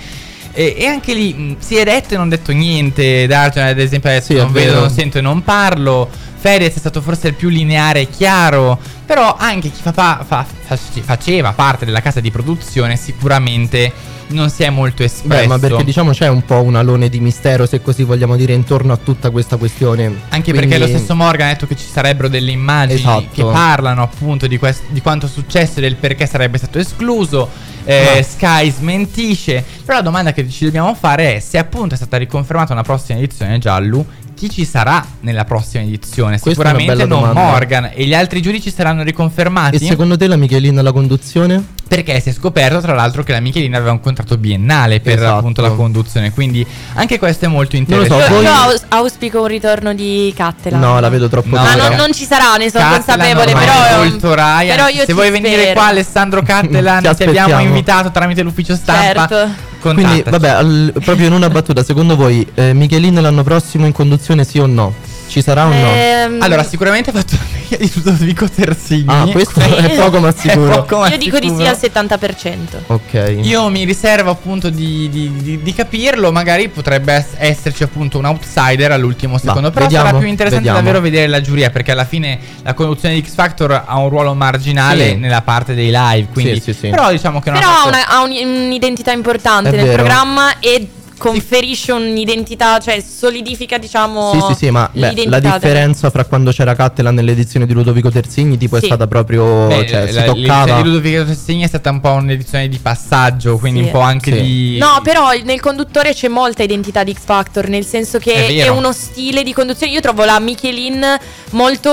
E, 0.55 0.75
e 0.79 0.87
anche 0.87 1.15
lì 1.15 1.33
mh, 1.33 1.57
si 1.59 1.77
è 1.77 1.83
detto 1.85 2.15
e 2.15 2.17
non 2.19 2.29
detto 2.29 2.53
niente. 2.53 3.27
Dargen, 3.27 3.65
ad 3.67 3.79
esempio, 3.81 4.11
ha 4.11 4.13
detto 4.13 4.27
Sì, 4.27 4.35
non 4.35 4.53
vedo, 4.53 4.79
non 4.81 4.91
sento 4.91 5.19
e 5.19 5.21
non 5.23 5.43
parlo. 5.43 6.09
Fedez 6.43 6.75
è 6.75 6.79
stato 6.79 7.01
forse 7.01 7.29
il 7.29 7.35
più 7.35 7.49
lineare 7.49 8.01
e 8.01 8.09
chiaro. 8.11 8.77
Però 9.07 9.37
anche 9.39 9.71
chi 9.71 9.81
fa 9.81 9.93
fa- 9.93 10.25
fa- 10.27 10.45
faceva 10.77 11.53
parte 11.53 11.85
della 11.85 12.01
casa 12.01 12.19
di 12.19 12.33
produzione 12.33 12.97
sicuramente 12.97 13.93
non 14.29 14.51
si 14.51 14.63
è 14.65 14.71
molto 14.71 15.05
espresso. 15.05 15.43
Beh, 15.43 15.47
ma 15.47 15.59
perché 15.59 15.85
diciamo 15.85 16.11
c'è 16.13 16.27
un 16.27 16.45
po' 16.45 16.63
un 16.63 16.75
alone 16.75 17.09
di 17.09 17.21
mistero, 17.21 17.65
se 17.67 17.81
così 17.83 18.03
vogliamo 18.03 18.35
dire, 18.35 18.55
intorno 18.55 18.93
a 18.93 18.97
tutta 18.97 19.31
questa 19.31 19.57
questione. 19.57 20.07
Anche 20.31 20.51
Quindi- 20.53 20.67
perché 20.69 20.79
lo 20.79 20.87
stesso 20.87 21.15
Morgan 21.15 21.49
ha 21.49 21.53
detto 21.53 21.67
che 21.69 21.77
ci 21.77 21.85
sarebbero 21.87 22.29
delle 22.29 22.51
immagini 22.51 22.99
Esatto. 22.99 23.27
che 23.33 23.45
parlano 23.45 24.03
appunto 24.03 24.49
di, 24.49 24.59
quest- 24.59 24.85
di 24.89 25.01
quanto 25.01 25.29
successo 25.29 25.79
e 25.79 25.83
del 25.83 25.95
perché 25.97 26.27
sarebbe 26.27 26.59
stato 26.59 26.79
escluso. 26.81 27.49
Eh, 27.85 28.11
Ma- 28.17 28.23
Sky 28.23 28.71
smentisce. 28.71 29.63
Però 29.85 29.99
la 29.99 30.05
domanda 30.05 30.33
che 30.33 30.49
ci 30.49 30.65
dobbiamo 30.65 30.95
fare 30.95 31.37
è 31.37 31.41
se 31.41 31.59
appunto 31.59 31.95
è 31.95 31.97
stata 31.97 32.17
riconfermata 32.17 32.73
una 32.73 32.83
prossima 32.83 33.19
edizione 33.19 33.59
giallo, 33.59 34.07
chi 34.43 34.51
ci 34.51 34.65
sarà 34.65 35.05
nella 35.21 35.45
prossima 35.45 35.85
edizione? 35.85 36.41
Questa 36.41 36.51
Sicuramente 36.51 36.95
non 37.07 37.09
domanda. 37.21 37.41
Morgan. 37.43 37.91
E 37.95 38.05
gli 38.07 38.13
altri 38.15 38.43
giudici 38.43 38.73
saranno 38.73 39.03
E 39.03 39.05
riconfermati? 39.05 39.79
secondo 39.79 40.17
te 40.17 40.27
la 40.27 40.35
Michelin 40.35 40.77
alla 40.79 40.91
conduzione? 40.91 41.65
Perché 41.87 42.19
si 42.21 42.31
è 42.31 42.33
scoperto 42.33 42.81
tra 42.81 42.93
l'altro 42.95 43.23
che 43.23 43.31
la 43.31 43.39
Michelin 43.39 43.73
aveva 43.77 43.93
un 43.93 44.01
contratto 44.01 44.37
biennale 44.39 44.99
per 44.99 45.19
Esatto. 45.19 45.37
appunto 45.37 45.61
la 45.63 45.71
conduzione, 45.71 46.33
quindi 46.33 46.67
anche 46.95 47.19
questo 47.21 47.45
è 47.45 47.49
molto 47.49 47.77
Non 47.77 47.85
lo 47.87 47.95
so, 47.95 48.15
interessante. 48.15 48.33
Io, 48.33 48.41
voi- 48.41 48.45
io 48.45 48.53
aus- 48.73 48.83
auspico 48.89 49.41
un 49.43 49.47
ritorno 49.47 49.95
di 49.95 50.33
Cattelan. 50.35 50.81
No, 50.81 50.99
la 50.99 51.09
vedo 51.09 51.29
troppo 51.29 51.55
No, 51.55 51.63
Ma 51.63 51.73
dura. 51.75 51.89
non, 51.89 51.97
non 51.99 52.13
ci 52.13 52.25
sarà, 52.25 52.57
ne 52.57 52.69
sono 52.69 52.83
Cattelan 52.91 53.05
consapevole, 53.05 53.53
ormai 53.53 53.65
però, 53.67 53.85
è 53.85 53.97
molto 54.09 54.35
Ryan. 54.35 54.67
però 54.77 54.89
io 54.89 55.05
Se 55.05 55.13
vuoi 55.13 55.31
venire 55.31 55.61
spero. 55.61 55.73
qua 55.75 55.85
Alessandro 55.87 56.43
Cattelan, 56.43 57.03
Ti 57.03 57.15
ti, 57.15 57.23
abbiamo 57.25 57.61
invitato 57.61 58.11
tramite 58.11 58.43
l'ufficio 58.43 58.75
stampa. 58.75 59.29
Certo. 59.29 59.71
Quindi, 59.83 60.23
vabbè, 60.31 60.49
al- 60.49 60.92
proprio 61.05 61.27
in 61.27 61.33
una 61.33 61.51
battuta, 61.51 61.83
secondo 61.83 62.16
voi 62.16 62.47
eh, 62.55 62.73
Michelin 62.73 63.21
l'anno 63.21 63.42
prossimo 63.42 63.87
in 63.87 63.92
conduzione 63.92 64.45
sì 64.45 64.59
o 64.59 64.66
no? 64.66 64.95
Ci 65.33 65.40
sarà 65.40 65.64
o 65.64 65.68
no? 65.71 65.75
Ehm, 65.95 66.42
Allora, 66.42 66.62
sicuramente 66.62 67.09
ha 67.09 67.14
fatto 67.14 67.37
meglio 67.71 67.77
di 67.79 67.90
Ludovico 67.95 68.47
Terzigni. 68.51 69.05
Ah, 69.09 69.27
questo 69.33 69.61
è 69.61 69.95
poco 69.97 70.18
ma 70.21 70.31
sicuro. 70.37 70.71
poco 70.83 70.99
ma 70.99 71.09
io 71.09 71.16
dico 71.16 71.38
di 71.38 71.49
sì 71.49 71.64
sicuro. 71.64 71.71
al 71.71 71.79
70%. 71.81 72.57
Ok. 72.88 73.37
Io 73.40 73.66
mi 73.71 73.85
riservo 73.85 74.29
appunto 74.31 74.68
di, 74.68 75.09
di- 75.09 75.33
di- 75.40 75.62
di 75.62 75.73
capirlo, 75.75 76.33
magari 76.33 76.68
potrebbe 76.68 77.16
es- 77.16 77.29
esserci 77.38 77.83
appunto 77.83 78.18
un 78.18 78.27
outsider 78.27 78.92
all'ultimo 78.92 79.38
secondo, 79.38 79.71
però 79.71 79.87
vediamo, 79.87 80.07
sarà 80.07 80.18
più 80.18 80.27
interessante 80.29 80.66
vediamo. 80.68 80.85
davvero 80.87 81.03
vedere 81.03 81.29
la 81.29 81.40
giuria 81.40 81.71
perché 81.71 81.92
alla 81.92 82.05
fine 82.05 82.38
la 82.62 82.75
conduzione 82.75 83.14
di 83.14 83.25
X 83.27 83.33
Factor 83.33 83.85
ha 83.87 83.99
un 83.99 84.11
ruolo 84.11 84.35
marginale 84.35 85.09
Sì. 85.12 85.14
nella 85.16 85.40
parte 85.40 85.73
dei 85.75 85.90
live, 85.90 86.29
quindi 86.31 86.57
Sì, 86.57 86.61
sì, 86.61 86.73
sì. 86.75 86.88
però 86.90 87.11
diciamo 87.11 87.40
che 87.40 87.49
non 87.51 87.59
Però 87.59 87.71
ha 87.71 87.75
ha, 87.75 87.77
fatto- 87.85 87.88
una- 87.88 88.07
ha 88.09 88.23
un- 88.23 88.64
un'identità 88.66 89.12
importante 89.12 89.71
È 89.71 89.73
nel 89.73 89.85
vero. 89.87 89.97
programma 89.97 90.59
e 90.59 90.88
conferisce 91.23 91.93
un'identità, 91.93 92.81
cioè 92.81 93.01
solidifica, 93.01 93.79
diciamo. 93.79 94.33
Sì, 94.33 94.41
sì, 94.49 94.55
sì, 94.65 94.71
ma 94.71 94.91
beh, 94.93 95.27
la 95.27 95.39
differenza 95.39 96.11
fra 96.11 96.25
quando 96.25 96.51
c'era 96.51 96.75
Cattelan 96.75 97.15
nell'edizione 97.15 97.65
di 97.65 97.73
Ludovico 97.73 98.11
Terzigni 98.11 98.59
tipo 98.59 98.77
Sì. 98.77 98.83
è 98.83 98.87
stata 98.87 99.07
proprio, 99.07 99.69
Beh, 99.69 99.87
cioè, 99.87 100.01
la- 100.01 100.07
si 100.09 100.13
l'edizione 100.15 100.43
toccava. 100.43 100.77
di 100.83 100.89
Ludovico 100.89 101.25
Terzigni 101.25 101.63
è 101.63 101.69
stata 101.69 101.91
un 101.91 102.01
po' 102.01 102.11
un'edizione 102.11 102.69
di 102.69 102.79
passaggio, 102.79 103.57
quindi 103.59 103.79
Sì. 103.81 103.85
un 103.87 103.93
po' 103.93 104.01
anche 104.01 104.33
Sì. 104.37 104.43
di 104.43 104.79
No, 104.79 105.01
però 105.05 105.31
nel 105.45 105.61
conduttore 105.61 106.13
c'è 106.13 106.27
molta 106.27 106.65
identità 106.65 107.05
di 107.05 107.13
X 107.15 107.19
Factor, 107.25 107.69
nel 107.69 107.85
senso 107.87 108.19
che 108.19 108.33
È 108.49 108.65
è, 108.65 108.69
uno 108.69 108.91
stile 108.93 109.45
di 109.45 109.53
conduzione. 109.53 109.93
Io 109.93 110.01
trovo 110.01 110.25
la 110.25 110.41
Michelin 110.41 111.05
molto 111.51 111.93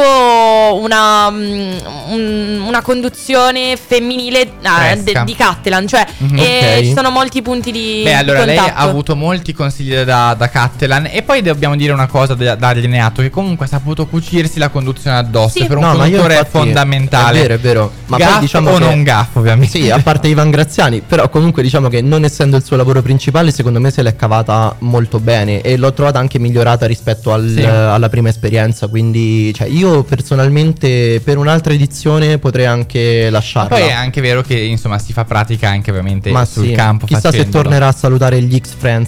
una, 0.79 1.29
mm, 1.29 1.71
un- 2.09 2.63
una 2.65 2.81
conduzione 2.81 3.77
femminile 3.77 4.53
ah, 4.63 4.95
de- 4.95 5.21
di 5.25 5.35
Cattelan, 5.35 5.87
cioè 5.87 6.05
Mhm. 6.17 6.37
eh, 6.39 6.75
Ok. 6.77 6.83
ci 6.85 6.93
sono 6.95 7.09
molti 7.11 7.41
punti 7.41 7.71
di, 7.71 8.01
Beh, 8.03 8.09
di 8.09 8.15
allora 8.15 8.45
lei 8.45 8.57
contatto. 8.57 8.79
ha 8.79 8.81
avuto 8.83 9.15
molti 9.19 9.53
consigli 9.53 9.95
da, 10.03 10.33
da 10.37 10.49
Cattelan 10.49 11.07
e 11.11 11.21
poi 11.21 11.41
dobbiamo 11.41 11.75
dire 11.75 11.91
una 11.93 12.07
cosa 12.07 12.33
da, 12.33 12.55
dargliene 12.55 12.99
atto 13.01 13.21
che 13.21 13.29
comunque 13.29 13.65
ha 13.65 13.69
saputo 13.69 14.07
cucirsi 14.07 14.57
la 14.57 14.69
conduzione 14.69 15.17
addosso 15.17 15.59
Sì. 15.59 15.65
per 15.65 15.77
un 15.77 15.83
No, 15.83 15.95
conduttore 15.95 16.39
è 16.39 16.45
fondamentale. 16.49 17.37
È 17.39 17.41
vero, 17.41 17.53
è 17.53 17.59
vero. 17.59 17.91
Ma 18.07 18.17
Gaff 18.17 18.31
poi 18.31 18.39
diciamo 18.39 18.69
o 18.71 18.77
che- 18.77 18.83
non 18.85 19.03
gaff, 19.03 19.35
ovviamente. 19.35 19.79
Sì, 19.79 19.89
a 19.89 19.99
parte 19.99 20.27
Ivan 20.29 20.49
Graziani, 20.49 21.01
però 21.05 21.29
comunque 21.29 21.61
diciamo 21.61 21.89
che 21.89 22.01
non 22.01 22.23
essendo 22.23 22.55
il 22.57 22.63
suo 22.63 22.75
lavoro 22.77 23.01
principale, 23.01 23.51
secondo 23.51 23.79
me 23.79 23.91
se 23.91 24.01
l'è 24.01 24.15
cavata 24.15 24.75
molto 24.79 25.19
bene 25.19 25.61
e 25.61 25.77
l'ho 25.77 25.93
trovata 25.93 26.17
anche 26.19 26.39
migliorata 26.39 26.85
rispetto 26.87 27.33
al- 27.33 27.53
Sì. 27.55 27.63
alla 27.63 28.09
prima 28.09 28.29
esperienza, 28.29 28.87
quindi 28.87 29.53
cioè, 29.53 29.67
io 29.67 30.03
personalmente 30.03 31.21
per 31.23 31.37
un'altra 31.37 31.73
edizione 31.73 32.37
potrei 32.39 32.65
anche 32.65 33.23
Ma 33.25 33.29
lasciarla. 33.31 33.69
poi 33.69 33.87
è 33.87 33.91
anche 33.91 34.21
vero 34.21 34.41
che 34.41 34.57
insomma 34.57 34.97
si 34.99 35.13
fa 35.13 35.25
pratica 35.25 35.69
anche 35.69 35.89
ovviamente 35.91 36.31
Ma 36.31 36.45
sul 36.45 36.65
sì, 36.67 36.71
campo. 36.73 37.05
chissà 37.05 37.29
se 37.31 37.37
facendolo. 37.37 37.63
tornerà 37.63 37.87
a 37.87 37.91
salutare 37.91 38.41
gli 38.41 38.55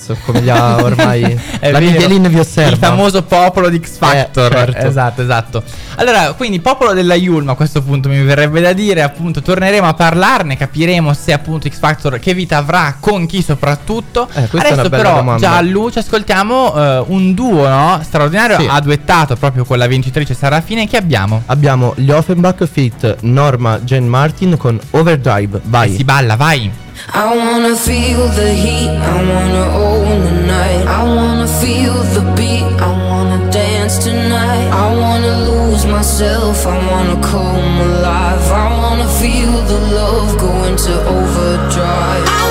X-Friends 0.02 0.18
come 0.26 0.50
ha 0.50 0.76
ormai 0.84 1.22
la. 1.62 1.80
Michelin 1.80 2.28
vi 2.28 2.40
osserva. 2.40 2.72
Il 2.72 2.78
famoso 2.78 3.24
popolo 3.24 3.70
di 3.70 3.80
X 3.84 3.98
Factor. 3.98 4.52
Eh, 4.52 4.56
certo. 4.56 4.88
Esatto, 4.88 5.22
esatto. 5.22 5.64
Allora, 5.96 6.34
quindi 6.34 6.60
popolo 6.60 6.94
della 6.94 7.16
Yulm 7.16 7.50
a 7.50 7.56
questo 7.56 7.82
punto 7.82 8.10
mi 8.10 8.22
verrebbe 8.24 8.62
da 8.62 8.74
dire, 8.74 9.02
appunto, 9.02 9.42
torneremo 9.42 9.88
a 9.88 9.94
parlarne, 9.94 10.58
capiremo 10.58 11.14
se 11.14 11.34
appunto 11.34 11.70
X 11.70 11.78
Factor 11.78 12.20
che 12.20 12.34
vita 12.34 12.58
avrà, 12.58 12.98
con 13.00 13.26
chi 13.26 13.42
soprattutto. 13.42 14.28
Eh, 14.34 14.48
Adesso 14.52 14.90
però 14.90 15.16
domanda. 15.16 15.40
già 15.40 15.58
a 15.58 15.62
luce 15.62 16.00
ascoltiamo 16.00 16.74
eh, 16.76 17.04
un 17.08 17.34
duo, 17.34 17.68
no? 17.68 18.00
Straordinario, 18.04 18.60
Sì. 18.60 18.68
duettato 18.82 19.36
proprio 19.36 19.66
con 19.66 19.78
la 19.78 19.88
vincitrice 19.88 20.34
Sarafine 20.34 20.88
che 20.88 20.98
abbiamo. 20.98 21.44
Abbiamo 21.48 21.94
gli 21.98 22.10
Offenbach 22.10 22.66
Fit 22.66 23.18
Norma 23.22 23.80
Jane 23.80 24.08
Martin 24.08 24.58
con 24.58 24.80
Overdrive. 24.92 25.60
Vai. 25.66 25.92
Eh, 25.94 25.96
si 25.98 26.04
balla, 26.04 26.36
vai. 26.36 26.72
I 27.10 27.36
wanna 27.36 27.76
feel 27.76 28.28
the 28.28 28.54
heat, 28.54 28.90
I 28.90 29.18
wanna 29.34 29.66
own 29.76 30.24
the 30.24 30.46
night. 30.46 30.86
I 30.88 31.04
wanna 31.04 31.48
feel 31.48 31.96
the 32.14 32.22
beat, 32.38 32.64
I 32.80 32.92
wanna 33.10 33.50
dance 33.52 33.98
tonight. 34.04 34.70
I 34.72 34.96
wanna 34.96 35.36
lose 35.50 35.86
myself, 35.86 36.66
I 36.66 36.78
wanna 36.92 37.20
come 37.22 37.82
alive. 37.90 38.52
I 38.52 38.78
wanna 38.78 39.08
feel 39.20 39.52
the 39.66 39.80
love 39.96 40.38
go 40.38 40.64
into 40.66 40.94
overdrive. 41.08 42.51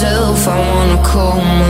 Myself, 0.00 0.48
I 0.48 0.58
wanna 0.58 1.02
call 1.04 1.36
alive. 1.36 1.69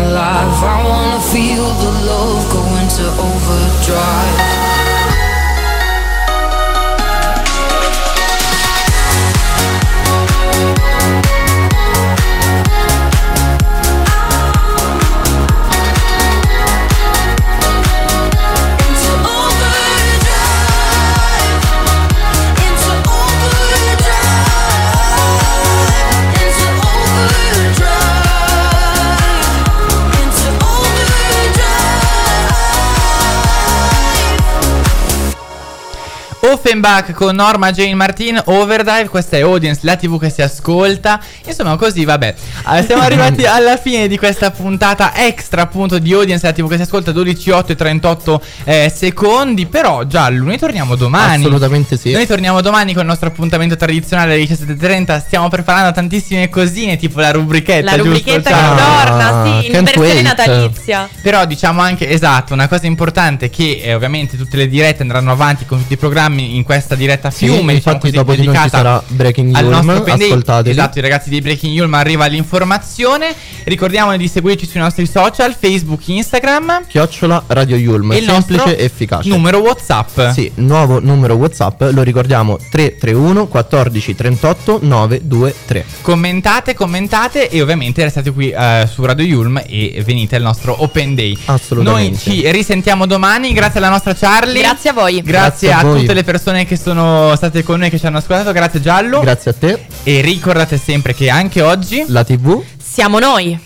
Offenbach 36.81 37.13
con 37.13 37.35
Norma 37.35 37.71
Jane 37.73 37.95
Martin, 37.95 38.41
Overdrive, 38.47 39.09
questa 39.09 39.37
è 39.37 39.43
Audience, 39.43 39.81
la 39.83 39.97
TV 39.97 40.19
che 40.19 40.31
si 40.31 40.41
ascolta. 40.41 41.21
Insomma, 41.45 41.77
così 41.77 42.05
vabbè. 42.05 42.35
Eh, 42.75 42.85
siamo 42.85 43.03
arrivati 43.03 43.45
alla 43.47 43.77
fine 43.77 44.09
di 44.09 44.17
questa 44.17 44.51
puntata 44.51 45.15
extra 45.15 45.63
appunto 45.63 45.99
di 45.99 46.13
Audience, 46.13 46.47
la 46.47 46.53
TV 46.53 46.69
che 46.69 46.77
si 46.77 46.83
ascolta 46.83 47.13
12, 47.13 47.51
8 47.51 47.73
e 47.73 47.75
38 47.75 48.43
eh, 48.65 48.93
secondi. 48.95 49.67
Però 49.67 50.05
Giallo, 50.05 50.45
noi 50.45 50.59
torniamo 50.59 50.97
domani. 50.97 51.45
Assolutamente 51.45 51.99
sì. 51.99 52.13
Noi 52.13 52.27
torniamo 52.27 52.63
domani 52.63 52.93
con 52.93 53.03
il 53.03 53.09
nostro 53.09 53.29
appuntamento 53.29 53.77
tradizionale 53.77 54.35
alle 54.35 54.45
17.30. 54.45 55.21
Stiamo 55.21 55.49
preparando 55.49 55.93
tantissime 55.93 56.49
cosine, 56.49 56.97
tipo 56.97 57.21
la 57.21 57.31
rubrichetta. 57.31 57.85
La 57.85 57.91
giusto, 57.97 58.05
rubrichetta 58.05 58.51
che 58.51 58.57
Giallo? 58.57 58.81
torna, 58.81 59.61
sì, 59.61 59.67
in 59.67 59.85
versione 59.85 60.09
wait. 60.09 60.23
natalizia. 60.23 61.09
Però 61.21 61.45
diciamo 61.45 61.83
anche, 61.83 62.09
esatto, 62.09 62.55
una 62.55 62.69
cosa 62.69 62.87
importante 62.87 63.47
è 63.47 63.51
che 63.51 63.81
eh, 63.83 63.95
ovviamente 63.95 64.39
tutte 64.39 64.57
le 64.57 64.69
dirette 64.69 65.03
andranno 65.03 65.31
avanti 65.31 65.67
con 65.67 65.79
tutti 65.79 65.93
i 65.93 65.99
programmi 65.99 66.57
in 66.57 66.65
questa 66.71 66.95
diretta 66.95 67.29
a 67.29 67.31
Sì, 67.33 67.47
fiume. 67.47 67.75
diciamo 67.75 67.97
infatti 67.97 67.99
così, 67.99 68.13
dopo 68.13 68.35
di 68.35 68.45
noi 68.47 68.57
ci 68.57 68.69
sarà 68.69 69.03
Breaking 69.09 69.55
al 69.57 69.65
Yulm, 69.65 69.87
nostro 69.87 70.13
ascoltateli. 70.13 70.71
Esatto, 70.71 70.99
i 70.99 71.03
ragazzi 71.03 71.29
di 71.29 71.41
Breaking 71.41 71.75
Yulm 71.75 71.95
arriva 71.95 72.27
l'informazione. 72.27 73.35
Ricordiamo 73.65 74.17
di 74.17 74.29
seguirci 74.29 74.67
sui 74.67 74.79
nostri 74.79 75.07
social, 75.07 75.57
Facebook, 75.59 76.07
Instagram. 76.07 76.87
Chiocciola 76.87 77.43
Radio 77.49 77.77
Yulm, 77.77 78.13
E 78.13 78.19
il 78.19 78.25
semplice 78.25 78.77
e 78.77 78.85
efficace. 78.85 79.29
Numero 79.29 79.59
WhatsApp. 79.59 80.29
Sì, 80.31 80.51
nuovo 80.57 81.01
numero 81.01 81.35
WhatsApp, 81.35 81.83
lo 81.91 82.03
ricordiamo 82.03 82.57
331 82.71 83.47
14 83.49 84.15
38 84.15 84.79
923. 84.83 85.85
Commentate, 86.03 86.75
commentate 86.75 87.49
e 87.49 87.61
ovviamente 87.61 88.03
restate 88.05 88.31
qui 88.33 88.51
eh, 88.51 88.89
su 88.93 89.05
Radio 89.05 89.25
Yulm 89.25 89.61
e 89.67 90.03
venite 90.05 90.37
al 90.37 90.43
nostro 90.43 90.83
Open 90.83 91.15
Day. 91.17 91.37
Assolutamente. 91.47 92.11
Noi 92.31 92.41
ci 92.43 92.51
risentiamo 92.53 93.07
domani, 93.07 93.53
grazie 93.53 93.81
alla 93.81 93.89
nostra 93.89 94.15
Charlie. 94.15 94.61
Grazie 94.63 94.91
a 94.91 94.93
voi. 94.93 95.21
Grazie, 95.23 95.69
Grazie 95.69 95.73
a 95.73 95.79
a, 95.79 95.83
voi. 95.83 96.01
tutte 96.01 96.15
le 96.15 96.23
persone 96.25 96.50
che 96.67 96.77
sono 96.77 97.35
state 97.37 97.63
con 97.63 97.79
noi 97.79 97.89
e 97.89 97.91
che 97.91 97.99
ci 97.99 98.07
hanno 98.07 98.19
ascoltato, 98.19 98.53
grazie 98.53 98.81
Giallo. 98.81 99.21
Grazie 99.21 99.51
a 99.53 99.55
te. 99.55 99.87
e 100.03 100.21
ricordate 100.21 100.77
sempre 100.79 101.15
che 101.15 101.31
anche 101.31 101.63
oggi 101.63 102.05
La 102.09 102.25
TV 102.25 102.63
Siamo 102.83 103.19
noi. 103.19 103.59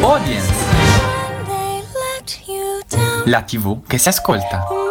Audience, 0.00 0.52
la 3.26 3.42
TV 3.42 3.86
che 3.86 3.98
si 3.98 4.08
ascolta. 4.08 4.85